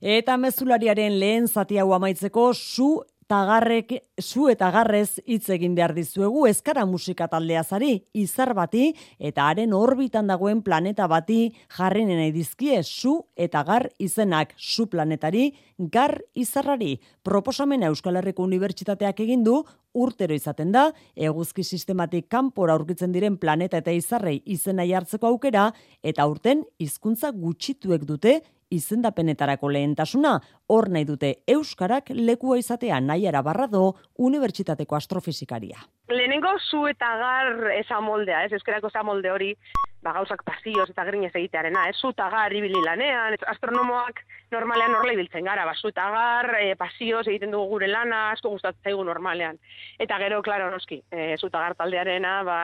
[0.00, 2.88] Eta mezulariaren lehen zati hau amaitzeko su
[3.32, 8.90] tagarrek zu eta garrez hitz egin behar dizuegu eskara musika taldea zari izar bati
[9.30, 11.38] eta haren orbitan dagoen planeta bati
[11.78, 16.98] jarri nahi dizkie zu eta gar izenak zu planetari gar izarrari.
[17.22, 19.62] Proposamena Euskal Herriko Unibertsitateak egin du
[19.94, 25.70] urtero izaten da eguzki sistematik kanpora aurkitzen diren planeta eta izarrei izena jartzeko aukera
[26.02, 28.42] eta urten hizkuntza gutxituek dute
[28.72, 30.38] izendapenetarako lehentasuna,
[30.72, 35.84] hor nahi dute Euskarak lekua izatea nahiara barrado Unibertsitateko astrofizikaria.
[36.08, 39.54] Lehenengo zu eta gar eza moldea, ez euskerako eza molde hori,
[40.02, 45.14] ba, gauzak pasioz eta gerinez egitearena, ez zu eta gar ibili lanean, astronomoak normalean horrela
[45.16, 49.04] ibiltzen gara, ba, zu eta gar, e, pasioz egiten dugu gure lana, asko gustatzen zaigu
[49.06, 49.60] normalean.
[50.02, 52.60] Eta gero, klaro, noski, e, zu eta gar taldearena, ba,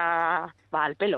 [0.70, 1.17] ba, alpelo.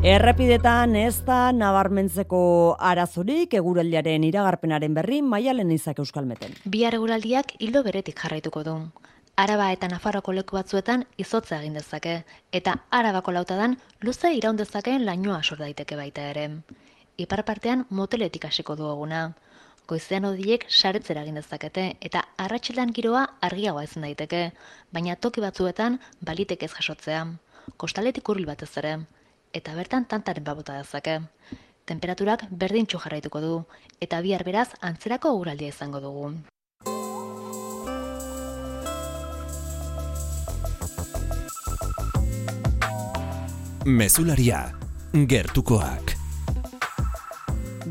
[0.00, 2.38] Errepidetan ez da nabarmentzeko
[2.90, 6.54] arazorik eguraldiaren iragarpenaren berri maialen izak euskalmeten.
[6.64, 8.76] Bi eguraldiak hildo beretik jarraituko du.
[9.36, 12.16] Araba eta Nafarroko leku batzuetan izotza egin dezake,
[12.50, 16.48] eta arabako lautadan luze iraun dezakeen lainoa sor daiteke baita ere.
[17.18, 19.22] Ipar partean moteletik hasiko du eguna.
[19.86, 24.44] Goizean odiek saretzera egin dezakete eta arratsaldean giroa argiagoa ezin daiteke,
[24.96, 27.26] baina toki batzuetan balitek ez jasotzea.
[27.76, 28.98] Kostaletik hurbil batez ere,
[29.52, 31.20] eta bertan tantaren babota dezake.
[31.90, 33.52] Temperaturak berdintxu jarraituko du,
[34.00, 36.30] eta bihar beraz antzerako guraldia izango dugu.
[43.86, 44.70] Mesularia,
[45.14, 46.19] gertukoak.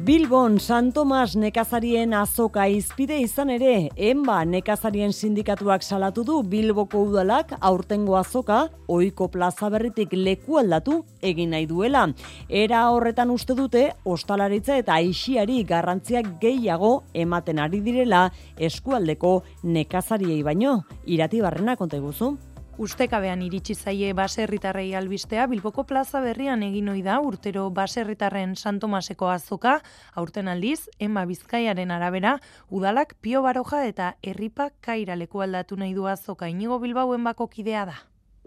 [0.06, 7.52] Bilbon San Tomas nekazarien azoka izpide izan ere, enba nekazarien sindikatuak salatu du Bilboko udalak
[7.60, 12.06] aurtengo azoka, oiko plaza berritik leku aldatu egin nahi duela.
[12.48, 20.84] Era horretan uste dute, ostalaritza eta aixiari garrantziak gehiago ematen ari direla eskualdeko nekazariei baino.
[21.06, 22.38] Irati barrena konta guzu.
[22.80, 29.28] Ustekabean iritsi zaie baserritarrei albistea Bilboko plaza berrian egin ohi da urtero baserritarren San Tomaseko
[29.28, 29.74] azoka,
[30.22, 32.38] aurten aldiz, Emma Bizkaiaren arabera,
[32.70, 36.48] udalak Pio Baroja eta Herripak Kaira leku aldatu nahi du azoka.
[36.48, 37.98] Inigo Bilbauen bako kidea da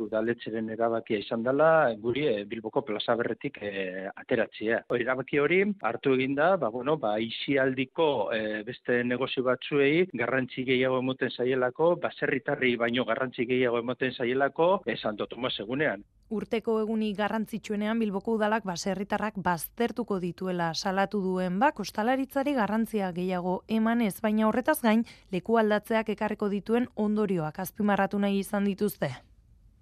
[0.07, 1.69] udaletxeren erabakia izan dela
[2.03, 4.83] guri e, Bilboko plaza berretik e, ateratzea.
[5.03, 11.31] erabaki hori hartu eginda, ba, bueno, ba, isialdiko e, beste negozio batzuei garrantzi gehiago emoten
[11.31, 16.05] zaielako, baserritarri baino garrantzi gehiago emoten zaielako, e, Santo Tomas egunean.
[16.33, 24.15] Urteko eguni garrantzitsuenean Bilboko udalak baserritarrak baztertuko dituela salatu duen ba, kostalaritzari garrantzia gehiago emanez,
[24.23, 29.13] baina horretaz gain leku aldatzeak ekarriko dituen ondorioak azpimarratu nahi izan dituzte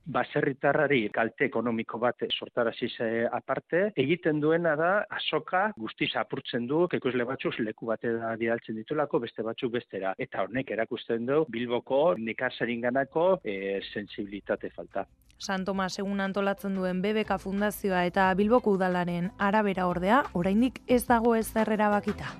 [0.06, 7.24] baserritarrari kalte ekonomiko bat sortarazi ze aparte, egiten duena da asoka guztiz apurtzen du, ekoizle
[7.24, 10.14] batzuk leku batera bidaltzen ditulako beste batzuk bestera.
[10.18, 15.06] Eta honek erakusten du Bilboko nekasarin ganako e, sensibilitate falta.
[15.40, 21.34] San Tomas egun antolatzen duen BBK Fundazioa eta Bilboko Udalaren arabera ordea, oraindik ez dago
[21.34, 22.36] ez zerrera bakita.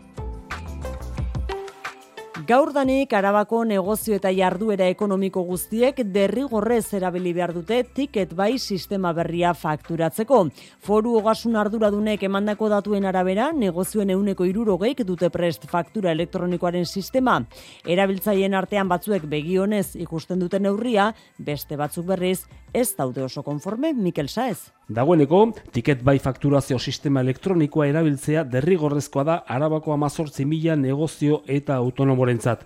[2.51, 9.53] Gaurdanik arabako negozio eta jarduera ekonomiko guztiek derrigorrez erabili behar dute tiket bai sistema berria
[9.55, 10.41] fakturatzeko.
[10.83, 17.39] Foru ogasun arduradunek emandako datuen arabera, negozioen euneko irurogeik dute prest faktura elektronikoaren sistema.
[17.87, 22.41] Erabiltzaien artean batzuek begionez ikusten duten neurria, beste batzuk berriz
[22.75, 24.80] ez daude oso konforme, Mikel Saez.
[24.91, 32.65] Dagoeneko, tiket bai fakturazio sistema elektronikoa erabiltzea derrigorrezkoa da arabako amazortzi mila negozio eta autonomorentzat.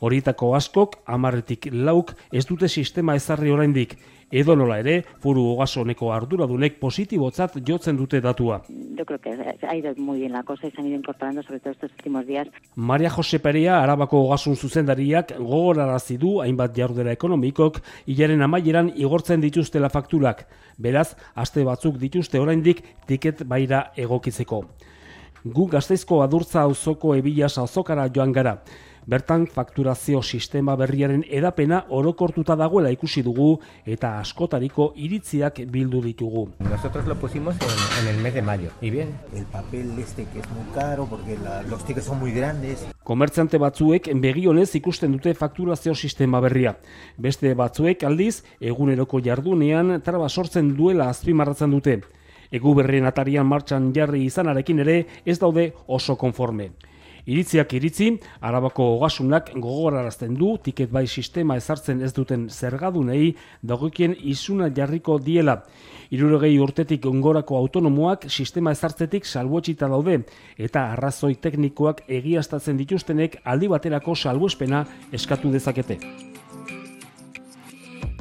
[0.00, 3.98] Horietako askok, amarretik lauk, ez dute sistema ezarri oraindik.
[4.30, 8.60] Edo nola ere, furu ogasoneko arduradunek positibotzat jotzen dute datua.
[8.96, 9.34] Yo creo que
[9.66, 12.26] ha ido muy bien la cosa y se han ido incorporando sobre todo estos últimos
[12.26, 12.48] días.
[12.76, 19.90] Maria Jose Perea, arabako ogasun zuzendariak, gogorarazi du hainbat jardera ekonomikok, hilaren amaieran igortzen dituztela
[19.90, 20.46] fakturak.
[20.78, 24.64] Beraz, aste batzuk dituzte oraindik tiket baira egokitzeko.
[25.44, 28.60] Gu gazteizko adurtza auzoko ebilas auzokara joan gara.
[29.06, 36.48] Bertan fakturazio sistema berriaren edapena orokortuta dagoela ikusi dugu eta askotariko iritziak bildu ditugu.
[36.60, 38.70] Nosotros lo pusimos en, en el mes de mayo.
[38.80, 42.32] Y bien, el papel este que es muy caro porque la, los tickets son muy
[42.32, 42.86] grandes.
[43.02, 46.76] Komertzante batzuek begionez ikusten dute fakturazio sistema berria.
[47.16, 52.00] Beste batzuek aldiz eguneroko jardunean traba sortzen duela azpimarratzen dute.
[52.50, 56.72] Egu berrien atarian martxan jarri izanarekin ere ez daude oso konforme.
[57.26, 64.70] Iritziak iritzi, arabako ogasunak gogorarazten du tiket bai sistema ezartzen ez duten zergadunei dagokien izuna
[64.76, 65.60] jarriko diela.
[66.10, 70.22] Irurogei urtetik ongorako autonomoak sistema ezartzetik salbuetxita daude
[70.58, 76.00] eta arrazoi teknikoak egiaztatzen dituztenek aldi baterako salbuespena eskatu dezakete.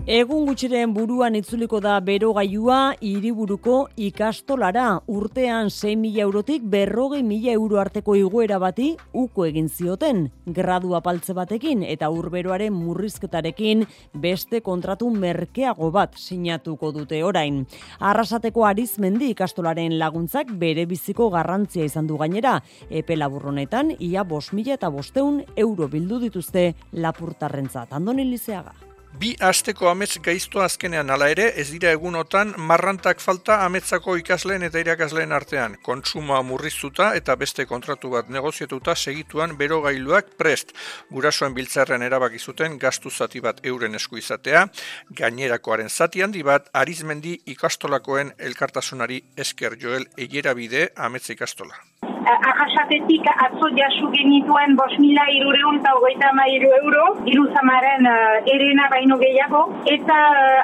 [0.10, 3.76] Egun gutxiren buruan itzuliko da berogailua hiriburuko
[4.07, 11.38] ikastolara urtean 6.000 eurotik berrogei mila euro arteko igoera bati uko egin zioten gradu apaltze
[11.38, 13.86] batekin eta urberoaren murrizketarekin
[14.26, 17.62] beste kontratu merkeago bat sinatuko dute orain.
[17.99, 22.57] Arrasateko arizmendi ikastolaren laguntzak bere biziko garrantzia izan du gainera
[22.89, 27.93] epe laburronetan ia 5.000 eta bosteun euro bildu dituzte lapurtarrentzat.
[27.93, 28.89] Andoni Lizeaga.
[29.18, 34.80] Bi asteko amets gaizto azkenean hala ere, ez dira egunotan marrantak falta ametzako ikasleen eta
[34.84, 35.78] irakasleen artean.
[35.84, 40.76] Kontsumoa murriztuta eta beste kontratu bat negozietuta segituan berogailuak prest.
[41.10, 44.68] Gurasoen biltzarren erabaki zuten gastu zati bat euren esku izatea,
[45.10, 51.82] gainerakoaren zati handi bat arizmendi ikastolakoen elkartasunari esker joel eiera bide ametza ikastola.
[52.30, 59.17] Arrasatetik atzo jasu genituen bos mila irureun eta hogeita mairu euro, iruzamaren uh, erena baino
[59.21, 60.17] gehiago, eta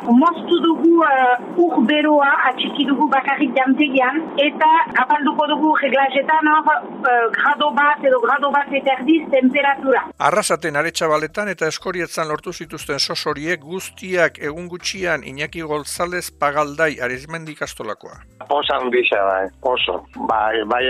[0.05, 4.70] uh, moztu dugu uh, ur beroa atxiki dugu bakarrik jantegian, eta
[5.05, 10.05] apalduko dugu reglajetan hor uh, grado bat edo grado bat eta erdiz temperatura.
[10.30, 18.22] Arrasaten aretxabaletan eta eskorietzan lortu zituzten sosoriek guztiak egun gutxian Iñaki Goltzalez pagaldai arizmendi kastolakoa.
[18.49, 19.97] Oso ambizia bai, oso.
[20.30, 20.84] Bai, bai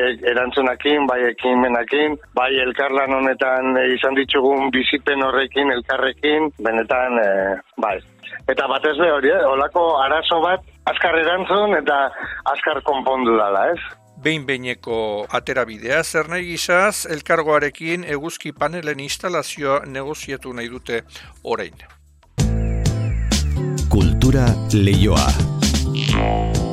[0.66, 7.99] erantzunakin, bai ekimenakin, bai elkarlan honetan eh, izan ditugun bizipen horrekin, elkarrekin, benetan, eh, bai.
[8.47, 12.09] Eta batez be hori, eh, olako arazo bat, azkar erantzun eta
[12.45, 13.80] azkar konpondu dala, ez?
[14.24, 21.03] Behin beineko aterabidea zer nahi gizaz, elkargoarekin eguzki panelen instalazioa negozietu nahi dute
[21.43, 21.76] orain.
[23.89, 26.64] Kultura leioa.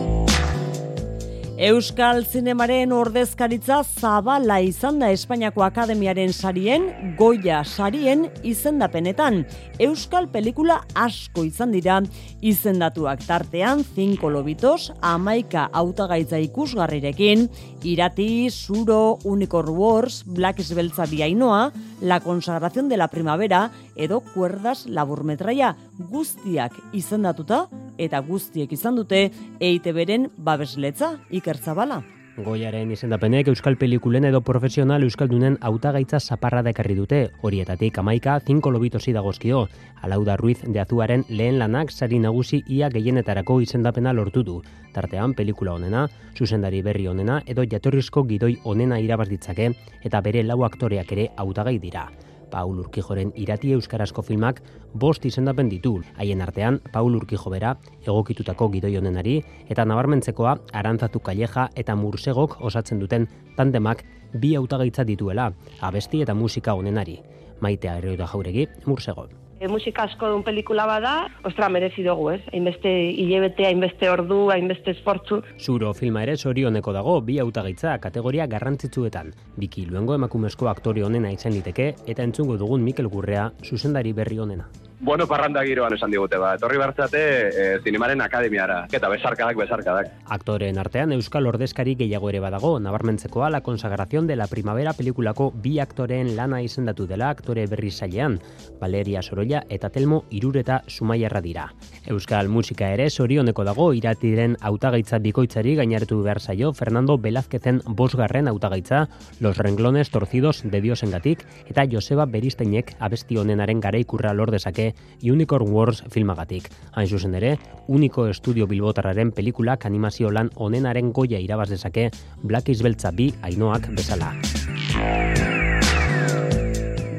[1.62, 9.44] Euskal Zinemaren ordezkaritza zabala izan da Espainiako Akademiaren sarien, goia sarien izendapenetan.
[9.86, 12.00] Euskal pelikula asko izan dira.
[12.42, 17.46] Izendatuak tartean, zinko lobitos, amaika autagaitza ikusgarrirekin,
[17.86, 21.68] irati, suro, unicorn wars, black esbeltza biainoa,
[22.02, 27.66] la consagración de la primavera, edo kuerdas laburmetraia guztiak izendatuta,
[27.98, 29.28] eta guztiek izan dute
[29.60, 32.02] EITB-ren babesletza ikertzabala.
[32.32, 39.12] Goiaren izendapenek euskal pelikulen edo profesional euskaldunen hautagaitza zaparra dekarri dute, horietatik amaika zinko lobitosi
[39.12, 39.66] dagozkio.
[40.00, 44.62] Alauda Ruiz de Azuaren lehen lanak sari nagusi ia gehienetarako izendapena lortu du.
[44.94, 50.62] Tartean pelikula honena, zuzendari berri honena edo jatorrizko gidoi honena irabaz ditzake eta bere lau
[50.64, 52.08] aktoreak ere hautagai dira.
[52.52, 54.60] Paul Urkijoren irati euskarazko filmak
[54.94, 55.94] bost izendapen ditu.
[56.20, 57.74] Haien artean, Paul Urkijo bera,
[58.04, 59.38] egokitutako gidoi honenari,
[59.72, 64.04] eta nabarmentzekoa, arantzatu kaleja eta mursegok osatzen duten tandemak
[64.38, 67.18] bi hautagaitza dituela, abesti eta musika honenari.
[67.62, 69.28] Maitea erreuda jauregi, mursego.
[69.62, 71.12] E, musika asko duen pelikula bada,
[71.46, 72.40] ostra, merezi dugu, ez?
[72.50, 72.90] Hainbeste
[73.22, 75.38] hilebete, hainbeste ordu, hainbeste esfortzu.
[75.62, 79.30] Zuro filma ere zorioneko dago bi hautagaitza kategoria garrantzitsuetan.
[79.62, 84.66] Biki luengo emakumezko aktore honena izan liteke eta entzungo dugun Mikel Gurrea zuzendari berri honena.
[85.04, 86.52] Bueno, parranda giroan esan digute, ba.
[86.54, 88.84] Etorri bartzate e, zinemaren akademiara.
[88.94, 90.12] Eta besarkadak, besarkadak.
[90.30, 95.80] Aktoren artean Euskal Ordezkari gehiago ere badago, nabarmentzekoa la consagración de la primavera pelikulako bi
[95.82, 98.38] aktoreen lana izendatu dela aktore berri zailean,
[98.78, 101.66] Valeria Sorolla eta Telmo Irureta Sumaiarra dira.
[102.06, 109.08] Euskal musika ere zorioneko dago iratiren hautagaitza bikoitzari gainartu behar zaio Fernando Velázquezen bosgarren hautagaitza
[109.40, 114.91] Los renglones torcidos de Diosengatik eta Joseba Beristeinek abesti honenaren garaikurra lor dezake
[115.22, 116.68] Unicorn Wars filmagatik.
[116.92, 117.56] Hain zuzen ere,
[117.88, 122.10] Uniko Estudio Bilbotarraren pelikulak animazio lan onenaren goia irabaz dezake
[122.42, 124.34] Black Isbeltza bi ainoak bezala.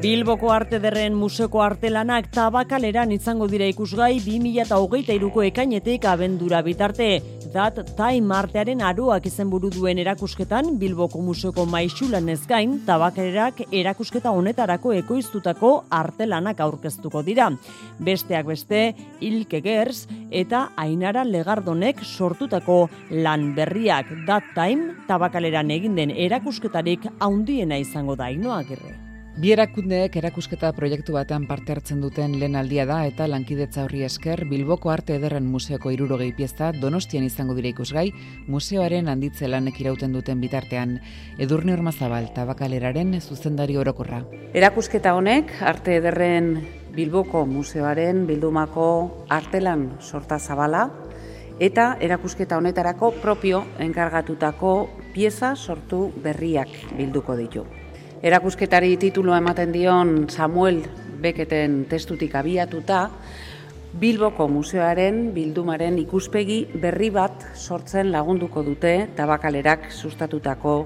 [0.04, 7.06] Bilboko arte derren museko artelanak tabakaleran izango dira ikusgai 2008ko ekainetik abendura bitarte.
[7.54, 14.90] That Time artearen aroak izen buru duen erakusketan Bilboko Museoko maixulan ezgain tabakerak erakusketa honetarako
[14.98, 17.52] ekoiztutako artelanak aurkeztuko dira.
[18.02, 18.82] Besteak beste,
[19.22, 22.88] Ilke Gers eta Ainara Legardonek sortutako
[23.22, 29.03] lan berriak That Time tabakaleran egin den erakusketarik haundiena izango da inoa gerre.
[29.34, 34.92] Bi erakusketa proiektu batean parte hartzen duten lehen aldia da eta lankidetza horri esker Bilboko
[34.94, 38.12] Arte Ederren Museoko irurogei pieza donostian izango dira ikusgai
[38.46, 41.00] museoaren handitze lanek irauten duten bitartean.
[41.36, 44.22] Edurne Ormazabal, tabakaleraren zuzendari orokorra.
[44.54, 46.54] Erakusketa honek Arte Ederren
[46.94, 48.88] Bilboko Museoaren bildumako
[49.34, 50.92] artelan sorta zabala
[51.58, 54.76] eta erakusketa honetarako propio enkargatutako
[55.12, 57.66] pieza sortu berriak bilduko ditu.
[58.24, 60.78] Erakusketari titulua ematen dion Samuel
[61.20, 63.10] Beketen testutik abiatuta,
[64.00, 70.78] Bilboko Museoaren bildumaren ikuspegi berri bat sortzen lagunduko dute tabakalerak sustatutako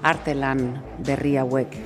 [0.00, 0.70] artelan
[1.04, 1.76] berri hauek.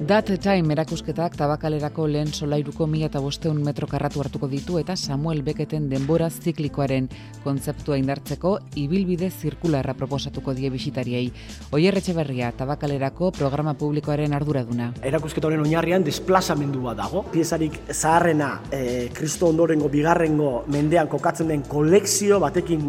[0.00, 5.42] Dat Time erakusketak tabakalerako lehen solairuko mila eta bosteun metro karratu hartuko ditu eta Samuel
[5.44, 7.10] Beketen denbora ziklikoaren
[7.44, 11.26] kontzeptua indartzeko ibilbide zirkularra proposatuko die bisitariei.
[11.72, 14.88] Oier Etxeberria tabakalerako programa publikoaren arduraduna.
[15.04, 17.26] Erakusketa honen oinarrian desplazamendua dago.
[17.30, 22.88] Piezarik zaharrena e, Kristo ondorengo bigarrengo mendean kokatzen den kolekzio batekin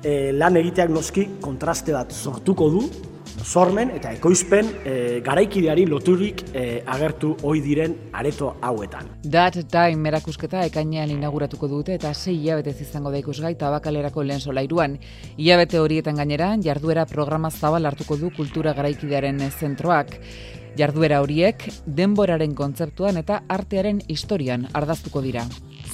[0.00, 2.86] e, lan egiteak noski kontraste bat sortuko du
[3.46, 4.94] sormen eta ekoizpen e,
[5.24, 9.06] garaikideari loturik e, agertu ohi diren areto hauetan.
[9.30, 14.98] That Time erakusketa ekainean inauguratuko dute eta sei hilabetez izango da ikusgai tabakalerako lehen solairuan.
[15.36, 20.18] Hilabete horietan gainera, jarduera programa zabal hartuko du kultura garaikidearen zentroak.
[20.76, 25.46] Jarduera horiek denboraren kontzeptuan eta artearen historian ardaztuko dira.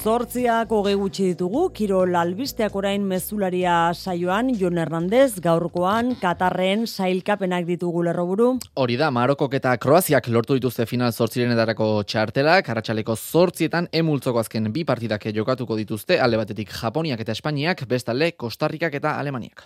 [0.03, 8.03] Zortziak hogei gutxi ditugu, Kirol albisteak orain mezularia saioan, Jon Hernandez, gaurkoan, Katarren sailkapenak ditugu
[8.03, 8.49] lerroburu.
[8.83, 14.67] Hori da, Marokok eta Kroaziak lortu dituzte final zortziren edarako txartelak, Arratxaleko zortzietan emultzoko azken
[14.75, 19.63] bi partidak jokatuko dituzte, alde batetik Japoniak eta Espainiak, bestalde Kostarrikak eta Alemaniak.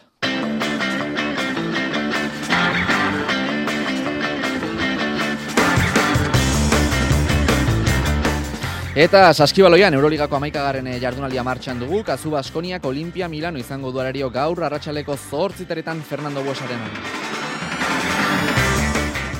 [8.98, 14.64] Eta saskibaloian Euroligako amaikagarren eh, jardunaldia martxan dugu, Kazu Baskoniak Olimpia Milano izango duarario gaur,
[14.66, 17.27] arratsaleko zortziteretan Fernando Buesaren.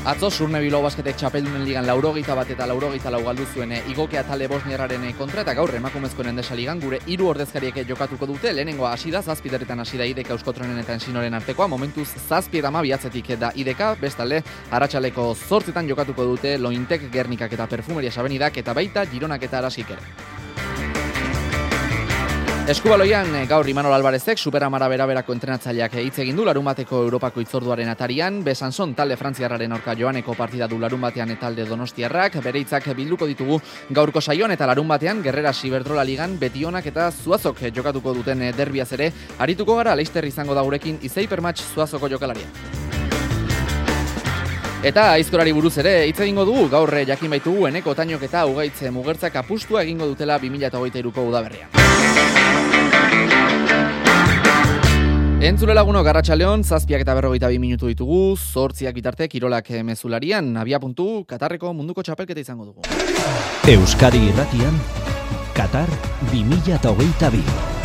[0.08, 4.22] Atzo surne bilo basketek txapeldunen ligan laurogeita bat eta laurogeita lau galdu zuen eh, igokea
[4.24, 8.54] tale bosnierraren eh, kontra eta gaur emakumezkoen endesa ligan gure hiru ordezkariek jokatuko dute.
[8.56, 11.68] Lehenengoa hasi da zazpideretan hasi da ideka euskotronen eta ensinoren artekoa.
[11.68, 13.98] Momentuz zazpi eta mabiatzetik da ideka.
[14.00, 14.40] Bestalde
[14.72, 20.37] haratsaleko zortzitan jokatuko dute lointek gernikak eta perfumeria sabenidak eta baita gironak eta arasik ere.
[22.68, 27.88] Eskubaloian eh, gaur Imanol Alvarezek superamara beraberako entrenatzaileak hitz egin du larun bateko Europako itzorduaren
[27.88, 33.24] atarian, Besanson talde frantziarraren aurka joaneko partida du larun batean talde donostiarrak, bere hitzak bilduko
[33.30, 38.52] ditugu gaurko saioan eta larun batean Gerrera Siberdrola Ligan Betionak eta Zuazok jokatuko duten eh,
[38.52, 42.52] derbiaz ere, arituko gara Leister izango da gurekin Izei Permatch Zuazoko jokalaria.
[44.84, 49.40] Eta aizkorari buruz ere, hitz egingo dugu, gaur jakin baitugu, eneko tainok eta ugaitze mugertzak
[49.40, 51.72] apustua egingo dutela 2008ko udaberria.
[55.38, 61.26] Entzule laguno garratxaleon, zazpiak eta berrogeita bi minutu ditugu, zortziak bitarte, kirolak mezularian, abia puntu,
[61.30, 62.82] Katarreko munduko txapelketa izango dugu.
[63.70, 64.82] Euskadi irratian,
[65.54, 65.94] Katar
[66.34, 67.77] 2008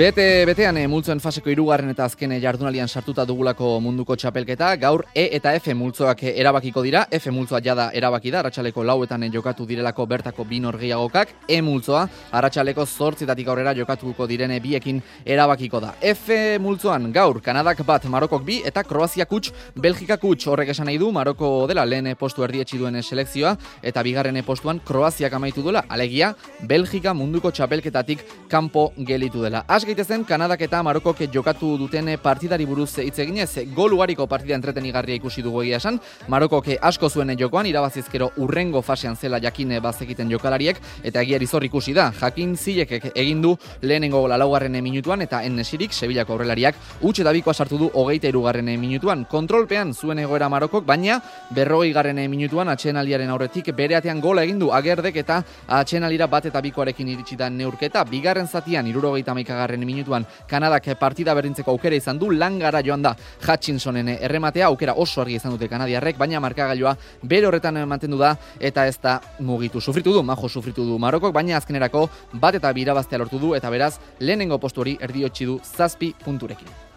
[0.00, 5.26] Bete, betean e, multzoen faseko irugarren eta azken jardunalian sartuta dugulako munduko txapelketa, gaur E
[5.36, 9.66] eta F multzoak eh, erabakiko dira, F multzoa jada erabaki da, arratsaleko lauetan eh, jokatu
[9.68, 15.92] direlako bertako bin orgiagokak, E multzoa, arratsaleko zortzitatik aurrera jokatuko direne biekin erabakiko da.
[16.00, 16.30] F
[16.64, 20.46] multzoan gaur, Kanadak bat Marokok bi eta Kroazia kuts, Belgika kuts.
[20.48, 25.36] Horrek esan nahi du, Maroko dela lehen postu erdietsi duen selekzioa, eta bigarren postuan Kroaziak
[25.36, 26.32] amaitu duela, alegia,
[26.64, 33.18] Belgika munduko txapelketatik kanpo gelitu dela gaitezen Kanadak eta Marokok jokatu duten partidari buruz hitz
[33.18, 35.98] eginez, gol ugariko partida entretenigarria ikusi dugu egia esan.
[36.28, 41.92] Marokok asko zuen jokoan irabazizkero urrengo fasean zela jakin bazekiten jokalariek eta egiari zor ikusi
[41.92, 42.12] da.
[42.20, 47.78] Jakin zilekek egin du lehenengo gola laugarren minutuan eta ennesirik Sevillako aurrelariak utxe dabikoa sartu
[47.78, 49.24] du hogeita irugarren minutuan.
[49.24, 51.18] Kontrolpean zuen egoera Marokok, baina
[51.50, 57.08] berrogei garren minutuan atxenaliaren aurretik bereatean gola egin du agerdek eta atxenalira bat eta bikoarekin
[57.08, 58.04] iritsi da neurketa.
[58.04, 63.14] Bigarren zatian irurogeita maikagarren garren minutuan Kanadak partida berdintzeko aukera izan du, langara joan da
[63.46, 68.86] Hutchinsonen errematea, aukera oso argi izan dute Kanadiarrek, baina markagailua bere horretan mantendu da, eta
[68.86, 69.80] ez da mugitu.
[69.80, 73.98] Sufritu du, majo sufritu du Marokok, baina azkenerako bat eta birabaztea lortu du, eta beraz,
[74.20, 76.89] lehenengo postu hori erdiotsi du zazpi punturekin.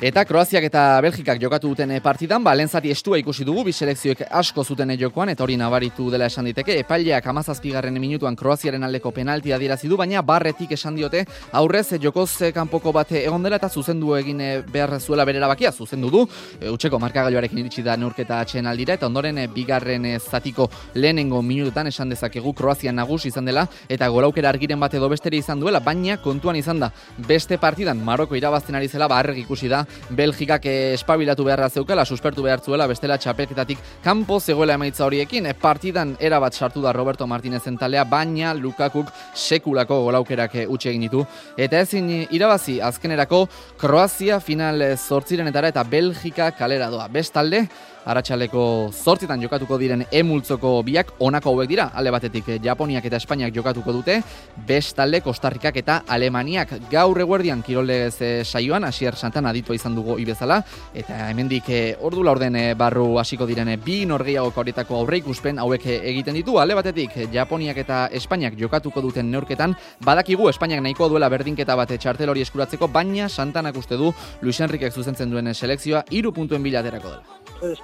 [0.00, 4.62] Eta Kroaziak eta Belgikak jokatu duten partidan, ba, lenzati estua ikusi dugu, bi selekzioek asko
[4.64, 9.90] zuten jokoan, eta hori nabaritu dela esan diteke, epaileak amazazpigarren minutuan Kroaziaren aldeko penaltia dirazi
[9.92, 14.62] du, baina barretik esan diote, aurrez jokoz kanpoko bate egon dela eta zuzendu egin eh,
[14.72, 16.24] behar zuela berera bakia, zuzendu du,
[16.72, 22.54] utxeko markagailuarekin iritsi da neurketa atxen aldira, eta ondoren bigarren zatiko lehenengo minututan esan dezakegu
[22.56, 26.80] Kroazia nagus izan dela, eta golaukera argiren bate edo besteri izan duela, baina kontuan izan
[26.80, 26.88] da,
[27.28, 32.60] beste partidan Maroko irabazten ari zela, ba, ikusi da, Belgikak espabilatu beharra zeukela, suspertu behar
[32.60, 38.54] zuela, bestela txapelketatik kanpo zegoela emaitza horiekin, partidan erabat sartu da Roberto Martinez entalea, baina
[38.54, 41.24] Lukakuk sekulako golaukerak utxe egin ditu.
[41.56, 43.46] Eta ezin irabazi azkenerako
[43.80, 47.08] Kroazia final zortzirenetara eta Belgika kalera doa.
[47.08, 47.66] Bestalde,
[48.08, 48.62] Aratxaleko
[48.96, 53.92] zortzitan jokatuko diren emultzoko biak onako hauek dira, alde batetik eh, Japoniak eta Espainiak jokatuko
[53.92, 54.20] dute,
[54.66, 56.72] bestalde Kostarrikak eta Alemaniak.
[56.90, 60.62] Gaur eguerdian kiroldez e, saioan, asier santan aditua izan dugu ibezala,
[60.94, 66.38] eta hemendik e, ordu laurden barru hasiko diren bi norgeiago horietako aurre ikuspen hauek egiten
[66.40, 71.98] ditu, alde batetik Japoniak eta Espainiak jokatuko duten neurketan, badakigu Espainiak nahiko duela berdinketa bate
[72.00, 77.14] txartel hori eskuratzeko, baina santanak uste du Luis Enriquek zuzentzen duen selekzioa iru puntuen bilaterako
[77.16, 77.40] dela.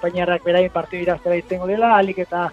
[0.07, 2.47] Espainiarrak berain partidu iraztera iztengo dela, alik eta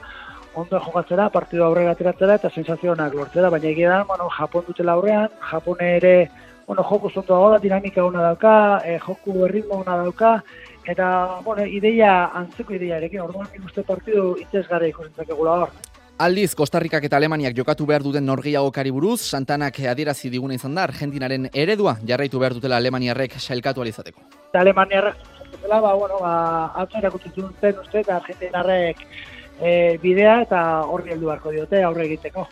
[0.59, 5.29] ondo jokatzera, partidu aurrera ateratzera eta sensazionak lortzera, baina egia da, bueno, Japon dutela aurrean,
[5.51, 6.31] Japon ere,
[6.67, 10.43] bueno, joku zontoa goda, dinamika ona dauka, e, joku erritmo ona dauka,
[10.85, 15.77] eta, bueno, ideia, antzeko ideia erekin, orduan ikuste partidu itzesgarra ikusentzak egula hor.
[16.25, 21.49] Aldiz, Kostarrikak eta Alemaniak jokatu behar duten norgiagokari buruz, Santanak adierazi diguna izan da, Argentinaren
[21.53, 24.23] eredua jarraitu behar dutela Alemaniarrek sailkatu alizateko.
[24.55, 25.34] Alemaniarrek
[25.65, 26.35] zela, ba, bueno, ba,
[26.83, 29.01] atzo erakutzen zen uste, eta argentinarrek
[29.61, 30.61] e, bidea eta
[30.93, 32.47] horri heldu beharko diote aurre egiteko.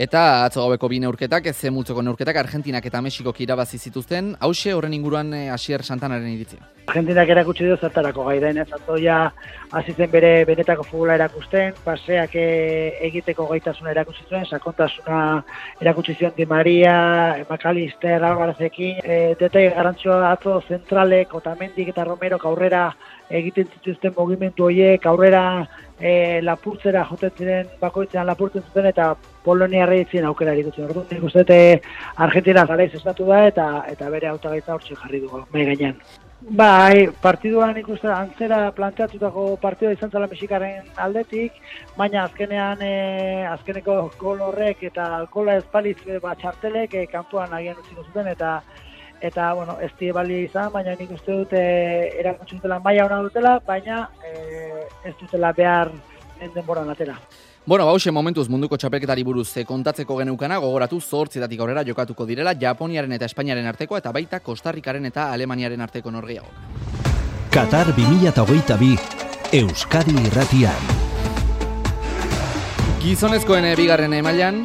[0.00, 4.94] Eta atzo gaueko bi neurketak, ez multzoko neurketak, Argentinak eta Mexiko irabazi zituzten, hause horren
[4.94, 6.60] inguruan eh, Asier Santanaren iritzia.
[6.86, 9.30] Argentinak erakutsi dio zertarako gai den, ez atzo ja
[9.70, 15.20] azitzen bere benetako futbola erakusten, paseak eh, egiteko gaitasuna erakutsi zuen, sakontasuna
[15.82, 22.88] erakutsi zion Di Maria, Macalister, Alvarazekin, e, dete garantzioa atzo zentralek, Otamendik eta Romero aurrera
[23.28, 25.44] egiten zituzten mugimendu horiek, aurrera
[26.00, 29.12] e, lapurtzera joten ziren bakoitzean lapurtzen zuten eta
[29.44, 30.88] Polonia reitzen aukera erikutzen.
[30.88, 31.60] Orduan, nik uste dute
[32.26, 35.96] Argentina garaiz estatu da eta eta bere autagaitza hortxe jarri dugu, mai gainean.
[36.42, 41.60] Bai, partiduan ikuste antzera planteatutako partidua izan zela Mexikaren aldetik,
[41.96, 42.94] baina azkenean e,
[43.46, 48.56] azkeneko gol horrek eta alkola espaliz e, bat txartelek e, kanpoan agian utziko zuten eta
[49.22, 51.62] eta bueno, ez die bali izan, baina nik uste dute
[52.18, 55.94] erakutsi dutela maila ona dutela, baina e, ez dutela behar
[56.56, 57.14] denboran atera.
[57.64, 63.12] Bueno, bauxe momentuz munduko txapelketari buruz e, kontatzeko geneukana, gogoratu zortzetatik aurrera jokatuko direla Japoniaren
[63.14, 66.50] eta Espainiaren arteko eta baita Kostarrikaren eta Alemaniaren arteko norgeago.
[67.54, 68.98] Qatar 2022
[69.60, 70.90] Euskadi Irratian.
[73.04, 74.64] Gizonezkoen eh, bigarren emailan,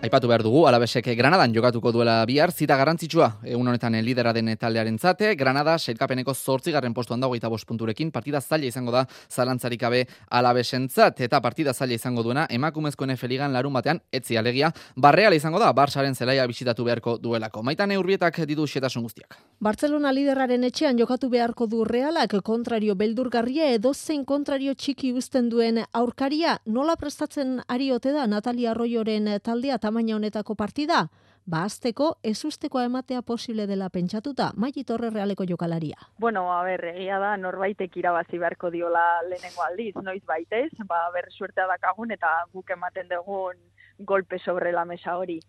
[0.00, 4.96] Aipatu behar dugu, alabesek Granadan jokatuko duela bihar, zita garrantzitsua, egun honetan lidera den taldearen
[4.98, 10.88] zate, Granada, seilkapeneko zortzigarren postuan dago eta punturekin, partida zaila izango da zalantzarik abe alabesen
[10.88, 15.70] zat, eta partida zaila izango duena, emakumezkoen efeligan larun batean, etzi alegia, barreala izango da,
[15.74, 17.62] barsaren zelaia bisitatu beharko duelako.
[17.62, 19.36] Maitan eurrietak ditu xetasun guztiak.
[19.60, 25.84] Barcelona lideraren etxean jokatu beharko du realak, kontrario beldurgarria edo zein kontrario txiki uzten duen
[25.92, 31.08] aurkaria, nola prestatzen ari ote da Natalia Arroyoren taldea tamaina honetako partida?
[31.50, 35.96] Ba, azteko, ez usteko ematea posible dela pentsatuta, maili torre realeko jokalaria.
[36.18, 41.26] Bueno, a ber, egia da, norbaitek irabazi beharko diola lehenengo aldiz, noiz baitez, ba, ber,
[41.32, 43.58] suertea dakagun eta guk ematen dugun
[43.98, 45.40] golpe sobre la mesa hori.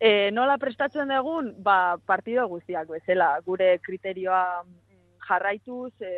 [0.00, 6.14] E, nola prestatzen dugun, ba, partido guztiak bezala, gure kriterioa mm, jarraituz, e,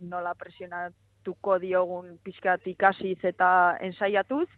[0.00, 4.50] nola presionatuko diogun pizkat ikasiz eta ensaiatuz,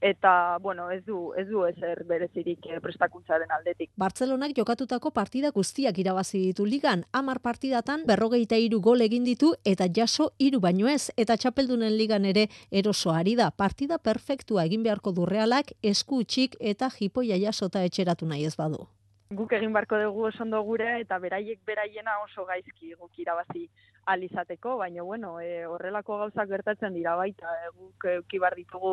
[0.00, 3.90] eta bueno, ez du ez du ezer berezirik eh, prestakuntzaren aldetik.
[3.96, 10.32] Bartzelonak jokatutako partida guztiak irabazi ditu ligan, 10 partidatan 43 gol egin ditu eta jaso
[10.38, 13.50] hiru baino ez eta txapeldunen ligan ere eroso ari da.
[13.50, 18.86] Partida perfektua egin beharko du Realak esku utxik eta jipoia jasota etxeratu nahi ez badu.
[19.28, 23.68] Guk egin beharko dugu oso ondo gure eta beraiek beraiena oso gaizki guk irabazi
[24.08, 28.92] alizateko, baina bueno, e, horrelako gauzak gertatzen dira baita, e, guk euki bar ditugu,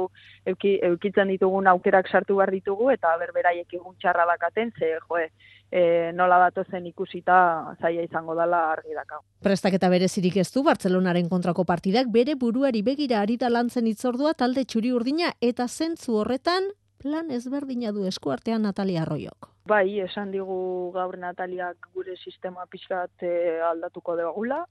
[0.52, 5.30] euki, eukitzen ditugun aukerak sartu bar ditugu, eta berberaiek egun txarra dakaten, ze, joe,
[5.72, 7.38] e, nola datozen ikusita
[7.82, 9.24] zaia izango dela argi dakago.
[9.46, 14.66] Prestaketa berezirik ez du Bartzelonaren kontrako partidak bere buruari begira ari da lantzen itzordua talde
[14.66, 19.52] txuri urdina eta zentzu horretan plan ezberdina du eskuartean Natalia Arroiok.
[19.70, 23.26] Bai, esan digu gaur Nataliak gure sistema pixkat
[23.70, 24.64] aldatuko dugula,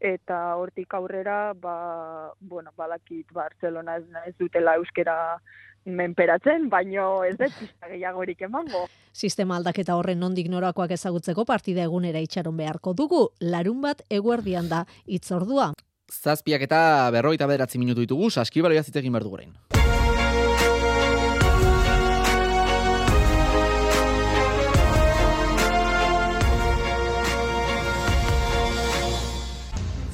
[0.00, 5.38] eta hortik aurrera, ba, bueno, balakit Barcelona ez, ez dutela euskera
[5.88, 8.86] menperatzen, baino ez dut pista gehiagorik emango.
[9.12, 14.84] Sistema aldaketa horren nondik norakoak ezagutzeko partida egunera itxaron beharko dugu, larun bat eguerdian da
[15.06, 15.72] itzordua.
[16.08, 19.52] Zazpiak eta berroita bederatzi minutu ditugu, saskibaloia zitegin berdu gorein.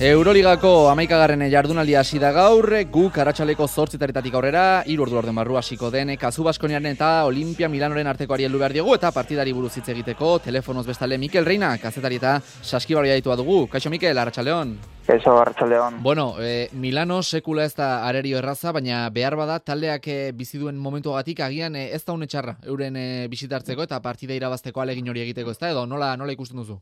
[0.01, 5.86] Euroligako amaikagarren jardunaldia hasi da gaur, gu karatxaleko zortzitaretatik aurrera, iru ordu orden barru hasiko
[5.95, 10.40] den, kazu baskoniaren eta Olimpia Milanoren arteko ari behar diogu, eta partidari buruz hitz egiteko,
[10.40, 13.68] telefonoz bestale Mikel Reina, kazetari eta saskibaroia ditua dugu.
[13.68, 14.74] Kaixo Mikel, Arratxaleon.
[15.07, 16.03] Kaixo, Arratxaleon.
[16.03, 20.76] Bueno, e, Milano sekula ez da arerio erraza, baina behar bada taldeak e, bizi duen
[20.76, 25.53] momentuagatik agian e, ez da txarra euren e, bisitartzeko eta partida irabazteko alegin hori egiteko
[25.53, 26.80] ez da, edo nola, nola ikusten duzu?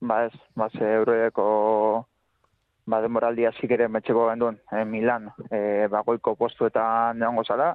[0.00, 2.06] Ba ez, ba ze euroeko
[2.90, 7.74] ba demoraldi hasik ere metxeko gendun, e, Milan, e, bagoiko postuetan neongo zara,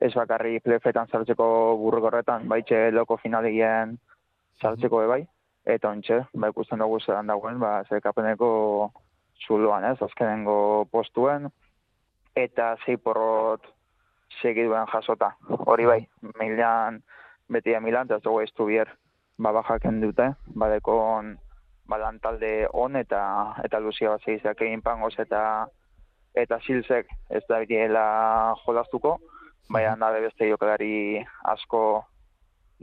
[0.00, 1.46] ez bakarri plefetan zartzeko
[1.80, 3.96] burrugorretan, baitxe loko finalegien
[4.60, 5.24] zartzeko bai,
[5.64, 8.50] eta ontxe, ba ikusten dugu zelan dagoen, ba zekapeneko
[9.46, 11.50] zuloan ez, azkenengo postuen,
[12.36, 13.66] eta zei porrot
[14.40, 15.34] segiduen jasota,
[15.66, 16.00] hori bai,
[16.38, 17.02] Milan,
[17.48, 18.52] beti Milan, eta ez dugu ez
[19.40, 21.36] ba, bajaken dute, badekon
[21.90, 23.20] balan talde on eta
[23.64, 25.42] eta luzia bat zeizak egin pangoz eta
[26.38, 28.04] eta silzek ez da biela
[28.64, 29.16] jolaztuko,
[29.68, 31.24] baina da beste jokalari
[31.54, 32.04] asko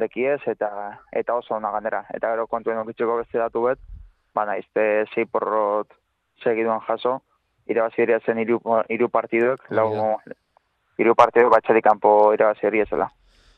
[0.01, 0.71] dekiez eta
[1.11, 2.03] eta oso ona ganera.
[2.13, 3.79] Eta gero kontuen okitzeko beste datu bet,
[4.35, 5.93] baina izte zei porrot
[6.43, 7.19] segiduan jaso,
[7.67, 10.17] irabazi zen iru, iru partiduek, lau,
[10.97, 13.09] iru partiduek batxarik kanpo irabazi ere zela.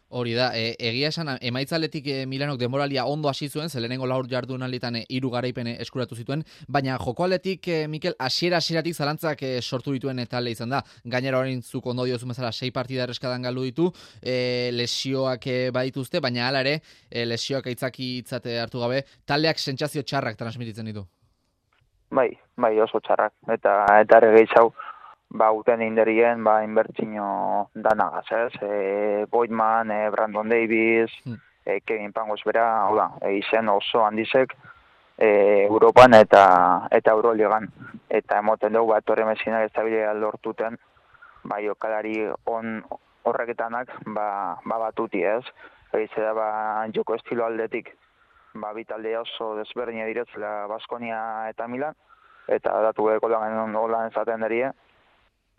[0.10, 4.66] Hori da, e, egia esan, emaitzaletik e, Milanok demoralia ondo hasi zuen, zelenengo laur jardun
[4.66, 9.94] alitan e, iru garaipen eskuratu zituen, baina jokoaletik, e, Mikel, asiera asieratik zalantzak e, sortu
[9.94, 10.82] dituen eta izan da.
[11.06, 13.92] Gainera horrein zuk ondo diozu bezala, sei partida erreskadan galdu ditu,
[14.24, 16.80] e, lesioak e, badituzte, baina hala ere,
[17.12, 21.06] e, lesioak aitzaki itzate hartu gabe, taldeak sentsazio txarrak transmititzen ditu.
[22.10, 24.74] Bai, bai oso txarrak, eta eta gehiago,
[25.30, 28.54] ba, uten inderien, ba, inbertzino danagaz, ez?
[28.62, 31.38] E, Boydman, e, Brandon Davis, hmm.
[31.66, 34.56] e, Kevin Pangos bera, hola, e, izen oso handizek,
[35.18, 35.30] e,
[35.68, 37.70] Europan eta eta Euroligan.
[38.10, 40.78] Eta emoten dugu, bat horre mesinak da lortuten,
[41.44, 42.82] ba, jokalari on
[43.24, 45.46] horreketanak, ba, ba batuti, ez?
[45.94, 47.94] Eiz da, ba, joko estilo aldetik,
[48.56, 51.94] ba, bitalde oso desberdina diretzela Baskonia eta Milan,
[52.48, 54.72] eta datu beheko lan holan ezaten darie,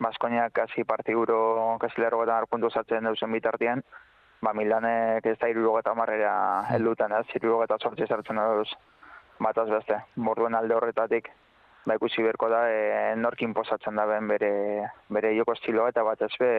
[0.01, 3.83] Baskoniak kasi partiguro, kasi lerro eta arpuntu zatzen duzen bitartien,
[4.41, 6.33] ba Milanek ez da iruro eta marrera
[6.73, 8.69] helduten, ez, iruro eta sortzi zartzen duz
[9.41, 9.99] bataz beste.
[10.15, 11.29] Borduen alde horretatik,
[11.85, 14.51] ba ikusi berko da, e, norkin posatzen da ben bere,
[15.09, 16.51] bere joko estiloa eta bat be,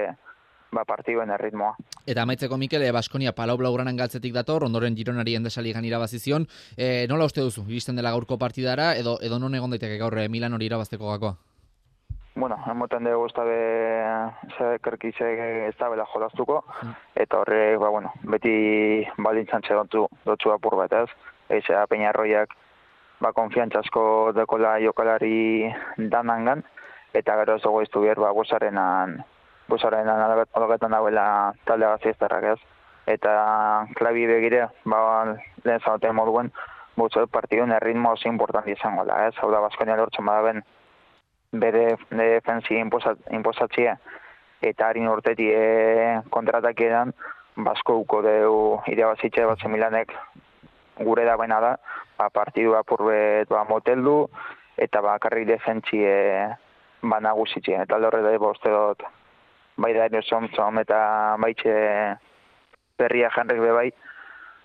[0.72, 1.74] ba partiduen erritmoa.
[2.06, 6.46] Eta amaitzeko Mikel, e, Baskonia palau blaugranan galtzetik dator, ondoren gironari endesali gan irabazizion.
[6.76, 10.28] E, nola uste duzu, iristen dela gaurko partidara, edo, edo non egon daiteke gaur e,
[10.28, 11.36] Milan hori irabazteko gakoa?
[12.42, 13.58] Bueno, emoten dugu ez dabe
[14.58, 15.26] zekerkize
[15.68, 16.94] ez dabe da jolaztuko, mm.
[17.22, 18.54] eta horre, ba, bueno, beti
[19.16, 21.06] baldintzan txerontu dutxu apur bat ez,
[21.54, 22.56] eize peñarroiak
[23.22, 24.02] ba, konfiantzasko
[24.34, 25.70] dekola jokalari
[26.16, 26.66] danangan,
[27.14, 29.20] eta gero ez dugu iztu bier, ba, guzarenan,
[29.70, 31.26] guzarenan alogetan dagoela
[31.70, 32.60] talde gazizterrak ez,
[33.06, 33.38] eta
[33.94, 35.00] klabi begire, ba,
[35.62, 36.50] lehen zanoten moduen,
[36.92, 39.32] Butzo partidun erritmo oso importanti izango da, ez?
[39.40, 40.58] Hau da, Baskonia lortzen badaben
[41.52, 43.96] bere defensi inpozatzea
[44.62, 47.12] eta harin urteti e, kontratak edan
[47.56, 48.54] basko uko deu
[48.88, 50.14] irabazitxe bat Milanek
[51.02, 51.76] gure da baina da
[52.18, 54.28] ba, partidua purbet ba, moteldu
[54.78, 56.48] eta bakarrik defentsi e,
[57.02, 59.04] ba, nagusitxe eta alde horreta boste dut
[59.76, 60.48] bai da erosom
[60.78, 61.74] eta baitxe
[62.98, 63.90] berria janrek bebai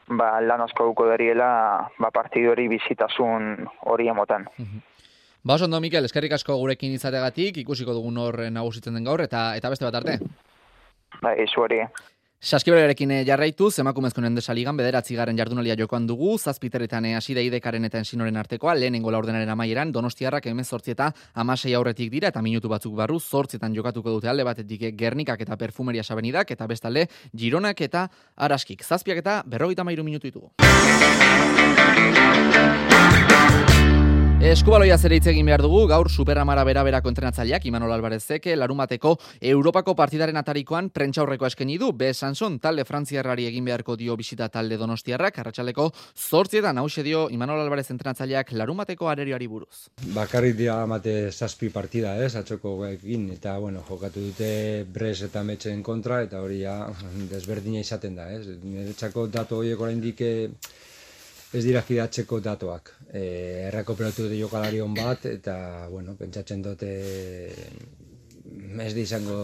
[0.07, 4.47] ba, lan asko uko deriela ba, partidu hori bizitasun hori emoten.
[4.57, 4.85] Mhm.
[5.47, 9.69] Ba, ondo, Mikel, eskerrik asko gurekin izategatik, ikusiko dugun hor nagusitzen den gaur, eta eta
[9.71, 10.17] beste bat arte.
[11.21, 11.77] Ba, izu hori.
[12.43, 17.87] Saskibelearekin eh, jarraitu, emakumezkoen endesaligan bederatzi garen jardunalia jokoan dugu, zazpiteretan eh, hasi da idekaren
[17.87, 22.93] eta ensinoren artekoa, lehenengo laurdenaren amaieran, donostiarrak emez eta amasei aurretik dira eta minutu batzuk
[22.93, 28.09] barru, zortzietan jokatuko dute alde batetik eh, gernikak eta perfumeria sabenidak, eta bestalde, gironak eta
[28.35, 28.83] araskik.
[28.83, 30.51] Zazpiak eta berrogeita mairu minutu ditugu.
[34.37, 39.15] Eskubaloia zer hitz egin behar dugu, gaur superamara bera bera kontrenatzaileak, Imanol Alvarezek, larumateko
[39.49, 44.77] Europako partidaren atarikoan prentxaurreko eskeni du, be Sanson, talde frantziarrari egin beharko dio bisita talde
[44.77, 49.87] donostiarrak, arratsaleko zortzietan hause dio Imanol Alvarez entrenatzaileak larumateko arerioari buruz.
[50.13, 54.51] Bakarrik dira amate zazpi partida, ez, atxoko egin, eta, bueno, jokatu dute
[54.93, 56.83] Bres eta Metxen kontra, eta hori ja
[57.33, 60.51] desberdina izaten da, ez, niretzako datu horiek oraindik eh,
[61.53, 62.91] ez dira fidatzeko datuak.
[63.11, 63.21] E,
[63.69, 66.91] errakoperatu dute jokalari hon bat, eta, bueno, pentsatzen dute
[68.83, 69.39] ez di izango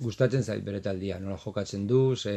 [0.00, 2.34] gustatzen zait bere taldia, nola jokatzen du, ze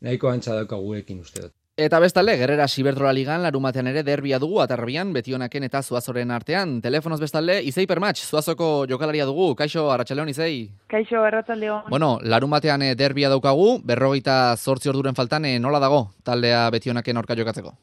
[0.00, 1.57] nahiko antza daukaguekin uste dut.
[1.78, 6.72] Eta bestalde, Gerrera Siberdrola Ligan larumatean ere derbia dugu atarbian betionaken eta zuazoren artean.
[6.82, 9.52] Telefonoz bestalde, Izei Permatx, zuazoko jokalaria dugu.
[9.54, 10.56] Kaixo, Arratxaleon, Izei?
[10.90, 11.84] Kaixo, Arratxaleon.
[11.86, 17.38] Bueno, larumatean eh, derbia daukagu, berrogeita zortzi orduren faltan, eh, nola dago taldea betionaken orka
[17.38, 17.76] jokatzeko?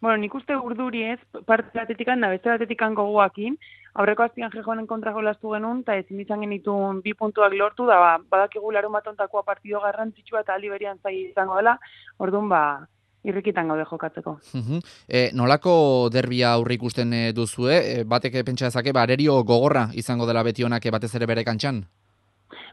[0.00, 3.54] Bueno, nik uste urduri ez, parte batetikan da, beste batetikan goguakin,
[3.94, 8.12] aurreko aztian jejoanen kontra jolastu genuen, eta ezin izan genitun bi puntuak lortu, da ba,
[8.30, 11.76] badakigu larun batontakoa partido garrantzitsua eta aliberian zai izango dela,
[12.18, 12.62] orduan ba,
[13.24, 14.36] irrikitan gaude jokatzeko.
[15.08, 20.26] e, nolako derbia aurre ikusten eh, duzue, e, batek pentsa dezake, ba, arerio gogorra izango
[20.26, 21.84] dela beti honak batez ere bere kantxan?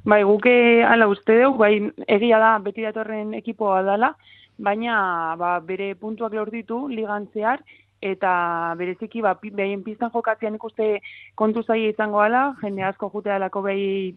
[0.05, 1.74] Bai, guke ala uste dugu, bai,
[2.07, 4.13] egia da beti datorren ekipoa dela,
[4.57, 7.61] baina ba, bere puntuak lortitu ligan zehar,
[8.12, 11.01] eta bereziki ba behien piztan jokatzean ikuste
[11.36, 14.16] kontu zaia izango ala, jende asko jute alako behi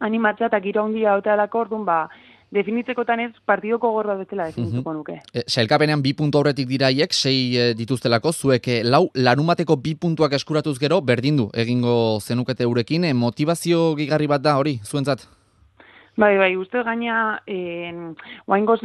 [0.00, 2.08] animatzea eta giro handia haute alako ba
[2.54, 5.18] definitzekotan ez partidoko gorra bezala definituko nuke.
[5.34, 10.36] E, Sailkapenean bi puntu aurretik diraiek, sei e, dituztelako, zuek e, lau lanumateko bi puntuak
[10.38, 15.26] eskuratuz gero, berdindu egingo zenukete urekin, e, motivazio gigarri bat da hori, zuentzat?
[16.16, 18.14] Bai, bai, uste gaina, en,
[18.46, 18.78] oain goz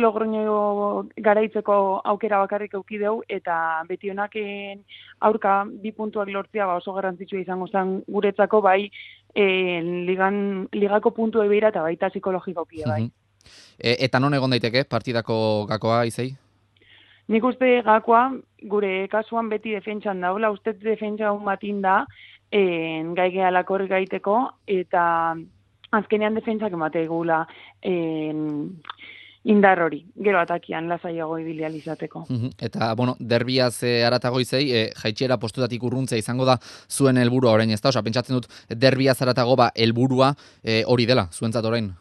[1.18, 4.82] garaitzeko aukera bakarrik eukideu, eta beti honaken
[5.22, 8.90] aurka bi puntuak lortzea ba oso garrantzitsua izango zen guretzako, bai,
[9.36, 13.12] en, ligan, ligako puntu ebeira eta baita psikologiko pia, bai.
[13.78, 16.32] E, eta non egon daiteke partidako gakoa, izei?
[17.28, 18.24] Nik uste gakoa,
[18.64, 22.08] gure kasuan beti defentsan daula, uste defentsa un matin da,
[22.50, 25.36] en, gai gehalakor gaiteko, eta
[25.92, 27.46] azkenean defentsak emate gula
[27.82, 28.80] en,
[29.44, 32.26] indar hori, gero atakian lasaiago ibilial izateko.
[32.60, 36.60] Eta, bueno, derbiaz e, aratago izei, e, jaitxera postutatik urruntzea izango da
[36.90, 40.34] zuen helburua orain ez da, oza, pentsatzen dut derbiaz aratago ba helburua
[40.64, 41.94] e, hori dela, zuentzat orain.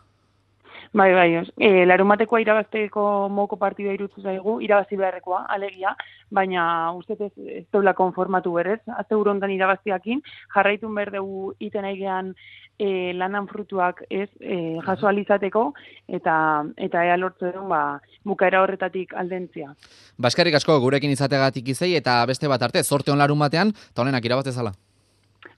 [0.93, 5.93] Bai, bai, e, larumatekoa irabazteko moko partidua irutzu zaigu, irabazi beharrekoa, alegia,
[6.30, 10.22] baina uste ez, ez dola konformatu berez, azte urondan irabaztiakin,
[10.55, 12.32] jarraitun berdegu iten aigean
[12.78, 15.66] e, lanan frutuak ez e, jaso alizateko,
[16.09, 16.39] eta
[16.76, 19.74] eta ea lortzu edo, ba, bukaera horretatik aldentzia.
[20.16, 24.24] Baskarrik asko gurekin izategatik izei, eta beste bat arte, sorte on larun batean, eta honenak
[24.24, 24.72] irabaztezala.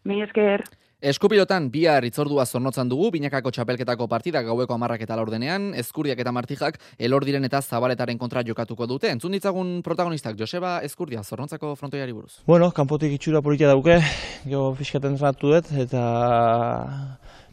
[0.04, 0.64] Mi esker.
[1.00, 6.76] Eskupilotan bihar itzordua zornotzan dugu, binakako txapelketako partida gaueko amarrak eta laurdenean, eskurdiak eta martijak
[7.00, 9.08] elordiren eta zabaletaren kontra jokatuko dute.
[9.08, 12.42] Entzun ditzagun protagonistak, Joseba Eskurdia, zornotzako frontoiari buruz.
[12.44, 13.96] Bueno, kanpotik itxura politia dauke,
[14.44, 16.04] geho fiskaten zanatu dut, eta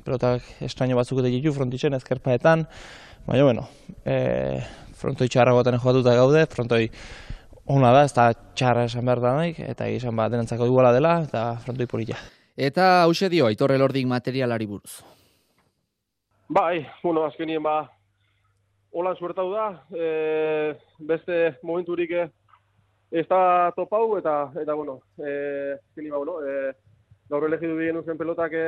[0.03, 2.67] pelotak estraño batzuk eta ditu frontitzen ezkerpaetan,
[3.29, 3.67] baina, bueno,
[4.03, 4.59] e,
[4.99, 6.89] frontoi txarra goten joatuta gaude, frontoi
[7.71, 11.21] ona da, ez da txarra esan behar da nahi, eta izan bat denantzako duela dela,
[11.23, 12.19] eta frontoi politia.
[12.58, 15.03] Eta hause dio, aitor elordik materialari buruz.
[16.49, 17.84] Bai, bueno, azkenien ba,
[18.89, 22.24] holan suertau da, e, beste momenturik e,
[23.12, 26.74] ez da topau, eta, eta bueno, e, azkenien ba, bueno, e,
[27.30, 28.66] gaur elegidu bigen uzen pelotak e,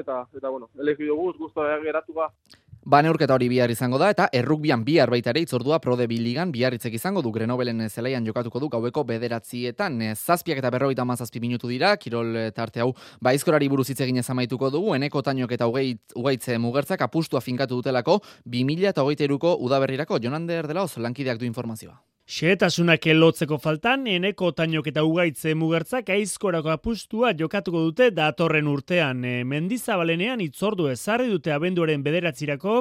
[0.00, 2.32] eta, eta bueno, elegidu guz, guztu geratu ba.
[2.80, 6.94] Ba neurketa hori bihar izango da eta errukbian bihar baita ere itzordua Prode Biligan biarritzek
[6.96, 10.00] izango du Grenobelen zelaian jokatuko du gaueko bederatzietan.
[10.16, 14.94] Zazpiak eta berrogeita mazazpi minutu dira, kirol tarte hau baizkorari buruz hitz egin ezamaituko dugu,
[14.96, 20.88] eneko tainok eta ugaitze mugertzak apustua finkatu dutelako 2000 eta hogeita eruko udaberrirako Jonander dela
[20.88, 22.00] oso lankideak du informazioa.
[22.30, 29.24] Xehetasunak elotzeko faltan, eneko tainok eta ugaitze mugertzak aizkorako apustua jokatuko dute datorren urtean.
[29.26, 32.76] E, mendizabalenean itzordu ezarri dute abenduaren bederatzirako,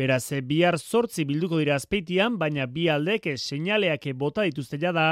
[0.00, 5.10] beraz bihar sortzi bilduko dira azpeitian, baina bi aldek seinaleak bota dituzte jada,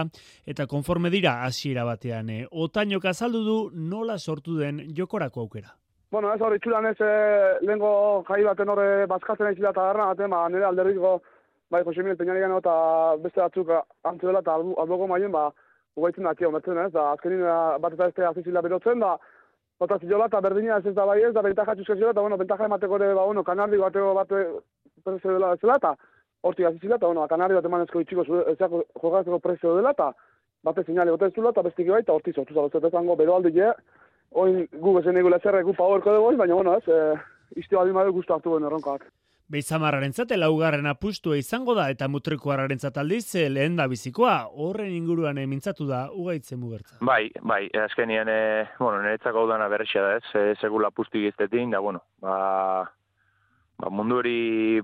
[0.48, 2.32] eta konforme dira hasiera batean.
[2.32, 3.58] E, otainok azaldu du
[3.92, 5.76] nola sortu den jokorako aukera.
[6.14, 10.48] Bueno, ez hori txulan ez, eh, lehenko jai baten horre bazkatzen egin eta garran ba,
[10.48, 11.18] nire alderriko,
[11.70, 12.74] bai, Jose Miguel Peñarian eta
[13.22, 13.70] beste batzuk
[14.04, 15.50] antzu dela eta alboko maien, ba,
[15.96, 19.16] ugaitzen daki hometzen ez, da, azkenin eh, bat eta beste azizila berotzen, da,
[19.80, 22.36] Bota ziola eta berdina ez ez da bai ez, da bentaja txuzka ziola, eta bueno,
[22.38, 24.30] bentaja emateko ere, ba, bueno, kanardi bateko bat
[25.04, 25.94] prezio dela bezala, eta
[26.46, 30.12] horti azizila, eta bueno, kanardi bat emanezko itxiko jogatzeko prezio dela, eta
[30.64, 33.72] bate zinale gote zula, eta bestiki bai, eta horti zortu zala, zango, bero aldi je,
[34.44, 38.14] oin gu bezen egu lezerre gu powerko dugu, baina bueno, ez, e, iztio adin badu
[38.14, 39.10] guztu hartu erronkak.
[39.54, 44.34] Beizamarraren zate laugarren apustua izango da eta mutrikuarraren zataldiz eh, lehen da bizikoa,
[44.64, 46.96] horren inguruan mintzatu da ugaitzen mugertza.
[47.06, 51.82] Bai, bai, azkenien, e, bueno, niretzako udana berrexia da ez, e, segula apustu giztetin, da,
[51.84, 52.38] bueno, ba,
[53.78, 54.38] ba, mundu hori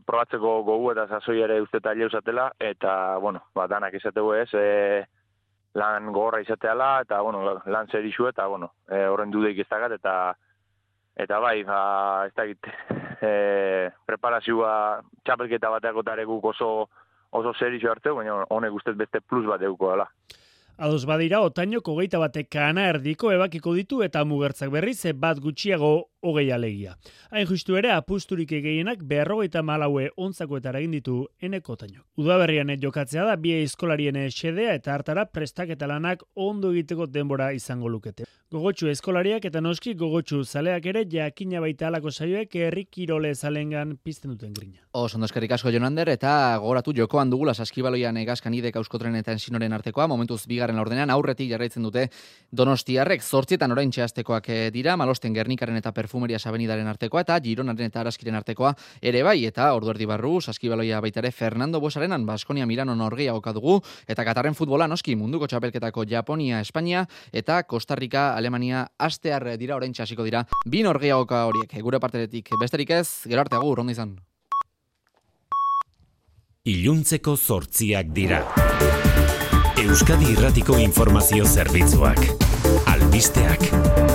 [0.06, 2.92] probatzeko gogu eta zazoi ere uste talde usatela, eta,
[3.24, 5.02] bueno, ba, danak izategu ez, e,
[5.80, 9.68] lan gorra izateala, eta, bueno, lan zer isu, eta, bueno, e, horren dudeik ez
[9.98, 10.14] eta,
[11.16, 11.80] eta bai, ba,
[12.28, 12.70] ez da git,
[13.28, 14.74] e, preparazioa
[15.24, 16.88] txapelketa bateako tareguk oso,
[17.30, 20.08] oso zer hartzeu, baina honek ustez beste plus bat euko dela.
[20.80, 26.50] Ados badira, otaino kogeita batek kana erdiko ebakiko ditu eta mugertzak berriz bat gutxiago hogei
[26.52, 26.96] alegia.
[27.30, 32.04] Hain justu ere, apusturik egeinak berrogeita malaue ontzako eta egin ditu eneko otaino.
[32.20, 37.88] Udaberrian jokatzea da, bie eskolarien xedea eta hartara prestak eta lanak ondo egiteko denbora izango
[37.88, 38.28] lukete.
[38.50, 44.32] Gogotxu eskolariak eta noski gogotxu zaleak ere jakina baita alako saioek herri kirole zalengan pizten
[44.32, 44.80] duten grina.
[44.92, 49.72] Os ondo eskerrik asko Jonander eta gogoratu jokoan dugula saskibaloian egazkan idek auskotren eta ensinoren
[49.72, 52.08] artekoa, momentuz bigarren ordenean aurretik jarraitzen dute
[52.50, 58.02] Donostiarrek zortzietan orain txeaztekoak eh, dira, malosten gernikaren eta perfumeria sabenidaren artekoa eta gironaren eta
[58.02, 63.32] araskiren artekoa ere bai, eta ordu erdi barru, saskibaloia baitare Fernando Bosarenan, Baskonia Milano Norgia
[63.54, 69.92] dugu, eta Katarren futbola noski munduko txapelketako Japonia, Espainia eta Kostarrika Alemania astear dira orain
[69.92, 71.78] txasiko dira bin orgeagoka horiek.
[71.80, 74.18] Gure parteretik besterik ez gero arte agur ondo izan.
[76.64, 78.44] Iluntzeko zortziak dira.
[79.80, 82.20] Euskadi Irratiko Informazio Zerbitzuak.
[82.86, 84.09] Albisteak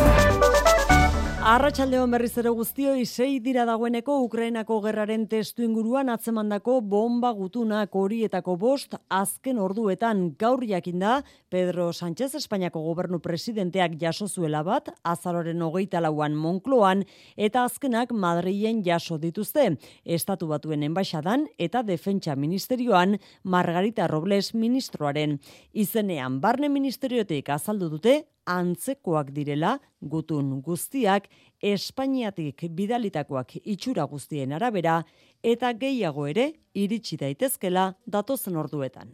[1.46, 8.56] Arratxaldeon berriz ere guztioi sei dira dagoeneko Ukrainako gerraren testu inguruan atzemandako bomba gutunak horietako
[8.58, 10.24] bost azken orduetan.
[10.42, 11.20] Gaur jakinda
[11.54, 17.06] Pedro Sánchez Espainiako gobernu presidenteak jaso zuela bat azaloren hogeita lauan Monkloan
[17.38, 19.76] eta azkenak Madrilen jaso dituzte.
[20.04, 25.38] Estatu batuen enbaixadan eta defentsa ministerioan Margarita Robles ministroaren.
[25.74, 31.28] Izenean barne ministeriotik azaldu dute antzekoak direla gutun guztiak
[31.62, 35.02] Espainiatik bidalitakoak itxura guztien arabera
[35.44, 39.14] eta gehiago ere iritsi daitezkela datozen orduetan.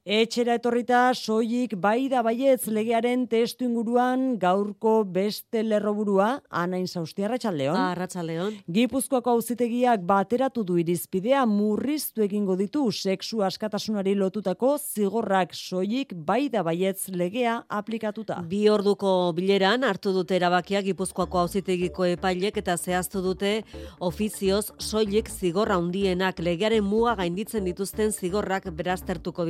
[0.00, 7.76] Etxera etorrita soilik bai da baietz legearen testu inguruan gaurko beste lerroburua anain zaustia arratsaldeon.
[7.76, 8.54] Arratsaldeon.
[8.64, 16.62] Gipuzkoako auzitegiak bateratu du irizpidea murriztu egingo ditu sexu askatasunari lotutako zigorrak soilik bai da
[16.64, 18.40] baietz legea aplikatuta.
[18.48, 23.52] Bi orduko bileran hartu dute erabakia Gipuzkoako auzitegiko epailek eta zehaztu dute
[24.00, 29.44] ofizioz soilik zigorra hundienak legearen muga gainditzen dituzten zigorrak beraztertuko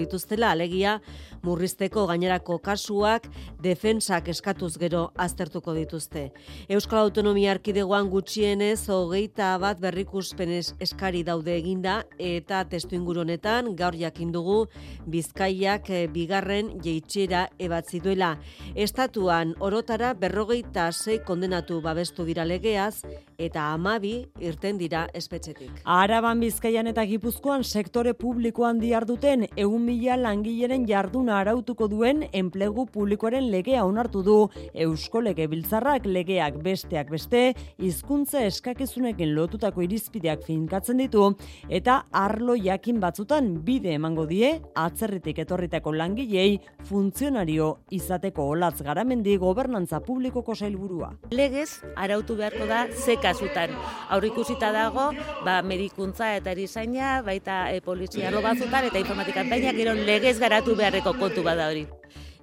[0.51, 1.01] alegia
[1.43, 3.29] murrizteko gainerako kasuak
[3.63, 6.31] defensak eskatuz gero aztertuko dituzte.
[6.69, 14.33] Euskal Autonomia Arkidegoan gutxienez hogeita bat berrikuspen eskari daude eginda eta testu inguronetan gaur jakin
[14.33, 14.67] dugu
[15.11, 18.35] Bizkaiak eh, bigarren jeitxera ebatzi duela.
[18.75, 23.03] Estatuan orotara berrogeita sei kondenatu babestu dira legeaz
[23.39, 25.83] eta amabi irten dira espetxetik.
[25.85, 33.49] Araban Bizkaian eta Gipuzkoan sektore publikoan diarduten egun mila langileren jarduna arautuko duen enplegu publikoaren
[33.51, 34.37] legea onartu du
[34.85, 37.41] Eusko Legebiltzarrak legeak besteak beste
[37.83, 41.33] hizkuntza eskakizunekin lotutako irizpideak finkatzen ditu
[41.81, 44.53] eta arlo jakin batzutan bide emango die
[44.85, 51.11] atzerritik etorritako langilei funtzionario izateko olatz garamendi gobernantza publikoko sailburua.
[51.35, 53.75] Legez arautu beharko da ze kasutan.
[54.11, 55.11] Aurrikusita dago,
[55.45, 61.15] ba medikuntza eta erizaina, baita e, polizia batzutan eta informatika baina gero legez garatu beharreko
[61.17, 61.87] kontu bada hori.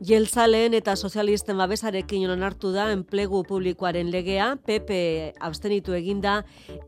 [0.07, 4.97] Jeltzaleen eta sozialisten babesarekin onartu da enplegu publikoaren legea, PP
[5.49, 6.39] abstenitu eginda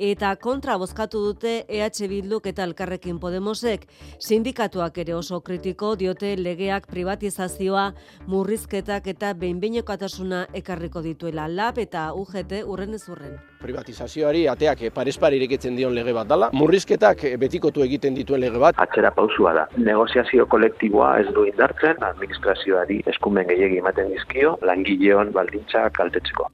[0.09, 3.85] eta kontra bozkatu dute EH Bilduk eta Elkarrekin Podemosek.
[4.17, 7.91] Sindikatuak ere oso kritiko diote legeak privatizazioa,
[8.25, 11.47] murrizketak eta behinbeinekotasuna ekarriko dituela.
[11.47, 13.37] LAB eta UGT urren ez urren.
[13.61, 16.49] Privatizazioari ateak parespar ireketzen dion lege bat dala.
[16.55, 18.79] Murrizketak betikotu egiten dituen lege bat.
[18.79, 19.65] Atzera pausua da.
[19.77, 26.49] Negoziazio kolektiboa ez du indartzen, administrazioari eskumen gehiegi ematen dizkio, langileon baldintza kaltetzeko.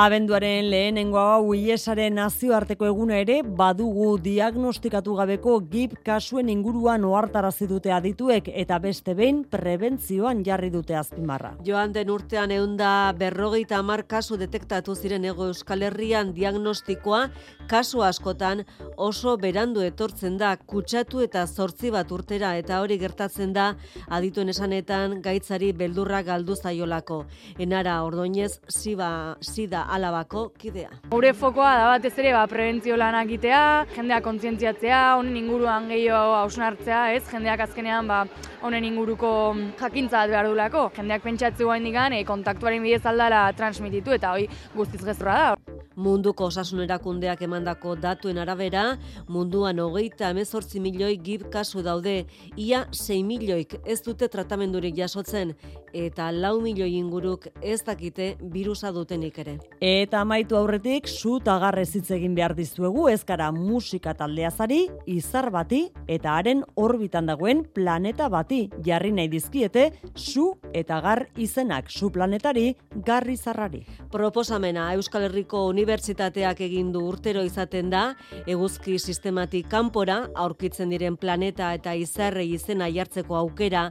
[0.00, 7.92] Abenduaren lehenengo hau iesaren nazioarteko eguna ere badugu diagnostikatu gabeko gip kasuen inguruan ohartarazi dute
[7.92, 11.52] adituek eta beste behin prebentzioan jarri dute azpimarra.
[11.66, 17.22] Joan den urtean eunda berrogeita amar kasu detektatu ziren ego euskal herrian diagnostikoa
[17.70, 18.64] kasu askotan
[18.96, 23.70] oso berandu etortzen da kutsatu eta zortzi bat urtera eta hori gertatzen da
[24.08, 27.22] adituen esanetan gaitzari beldurra galdu zaiolako.
[27.58, 30.90] Enara ordoinez ziba, zida alabako kidea.
[31.14, 33.62] Gure fokoa da batez ere ba, prebentzio lanak egitea,
[33.94, 37.22] jendeak kontzientziatzea, honen inguruan gehiago hausnartzea, ez?
[37.30, 38.24] Jendeak azkenean ba,
[38.66, 39.30] honen inguruko
[39.78, 40.88] jakintza behar dulako.
[40.96, 45.79] Jendeak pentsatze guain digan, e, kontaktuaren bidez aldala transmititu eta hoi guztiz gezurra da.
[46.00, 48.94] Munduko osasun erakundeak emandako datuen arabera,
[49.28, 52.14] munduan hogeita emezortzi milioi gib kasu daude,
[52.56, 55.52] ia 6 milioik ez dute tratamendurik jasotzen,
[55.92, 59.58] eta lau milioi inguruk ez dakite virusa dutenik ere.
[59.84, 66.38] Eta amaitu aurretik, zu tagarrez hitz egin behar dizuegu ezkara musika taldeazari, izar bati, eta
[66.38, 72.70] haren orbitan dagoen planeta bati, jarri nahi dizkiete, zu eta gar izenak, zu planetari,
[73.04, 73.84] garri zarrari.
[74.10, 78.14] Proposamena Euskal Herriko Unibertsitateak egin du urtero izaten da,
[78.46, 83.88] eguzki sistematik kanpora, aurkitzen diren planeta eta izarrei izena jartzeko aukera,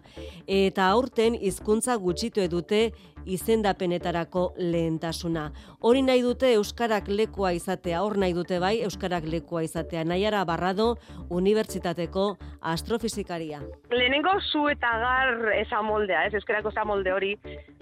[0.48, 2.94] eta aurten hizkuntza gutxitu edute
[3.26, 5.52] izendapenetarako lehentasuna.
[5.82, 10.04] Hori nahi dute Euskarak lekua izatea, hor nahi dute bai Euskarak lekua izatea.
[10.04, 10.96] Naiara Barrado,
[11.30, 13.62] Unibertsitateko astrofizikaria.
[13.92, 16.34] Lehenengo zu eta gar esa moldea, ez?
[16.34, 17.34] Euskarako esa molde hori,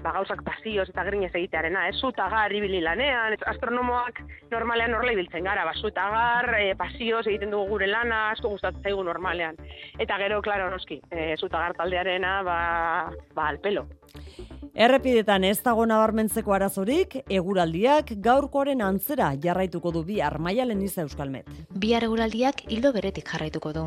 [0.04, 1.96] ba, gauzak pasioz eta grinez egitearena, ez?
[2.00, 3.42] Zu eta gar ibili lanean, ez?
[3.48, 4.22] astronomoak
[4.52, 8.54] normalean horrela ibiltzen gara, ba, zu eta gar, e, pasioz egiten dugu gure lana, asko
[8.56, 9.58] gustatzen zaigu normalean.
[10.00, 12.60] Eta gero, klaro, noski, e, zu eta gar taldearena, ba,
[13.36, 13.88] ba, alpelo.
[14.78, 21.49] Errepidetan ez dago nabarmentzeko arazorik, eguraldiak gaurkoaren antzera jarraituko du bihar maialen iza euskalmet.
[21.74, 23.86] Bihar eguraldiak hildo beretik jarraituko du.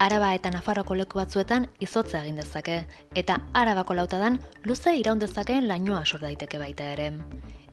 [0.00, 2.76] Araba eta Nafarroko leku batzuetan izotza egin dezake,
[3.22, 7.10] eta Arabako lautadan luze iraun dezakeen lainoa sor daiteke baita ere.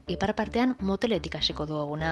[0.08, 2.10] Ipar partean moteletik hasiko du eguna.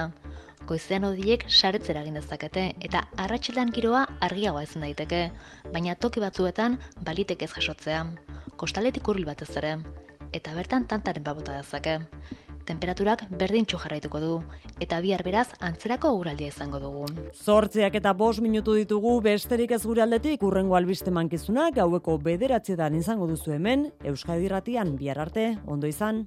[0.69, 5.21] Goizean odiek saretzera egin dezakete eta arratsaldean giroa argiagoa ezin daiteke,
[5.73, 6.77] baina toki batzuetan
[7.07, 8.03] balitek ez jasotzea.
[8.61, 9.73] Kostaletik hurbil batez ere,
[10.29, 11.97] eta bertan tantaren babota dezake.
[12.67, 14.31] Temperaturak berdintxu jarraituko du,
[14.83, 17.05] eta bihar beraz antzerako uraldia izango dugu.
[17.31, 23.27] Zortziak eta bos minutu ditugu besterik ez gure aldetik urrengo albiste mankizuna gaueko bederatzietan izango
[23.31, 26.25] duzu hemen, Euskadi Ratian bihar arte, ondo izan.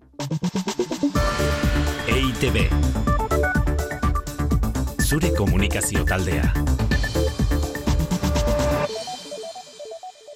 [2.09, 2.65] EITB
[5.11, 6.89] Zure komunikazio taldea.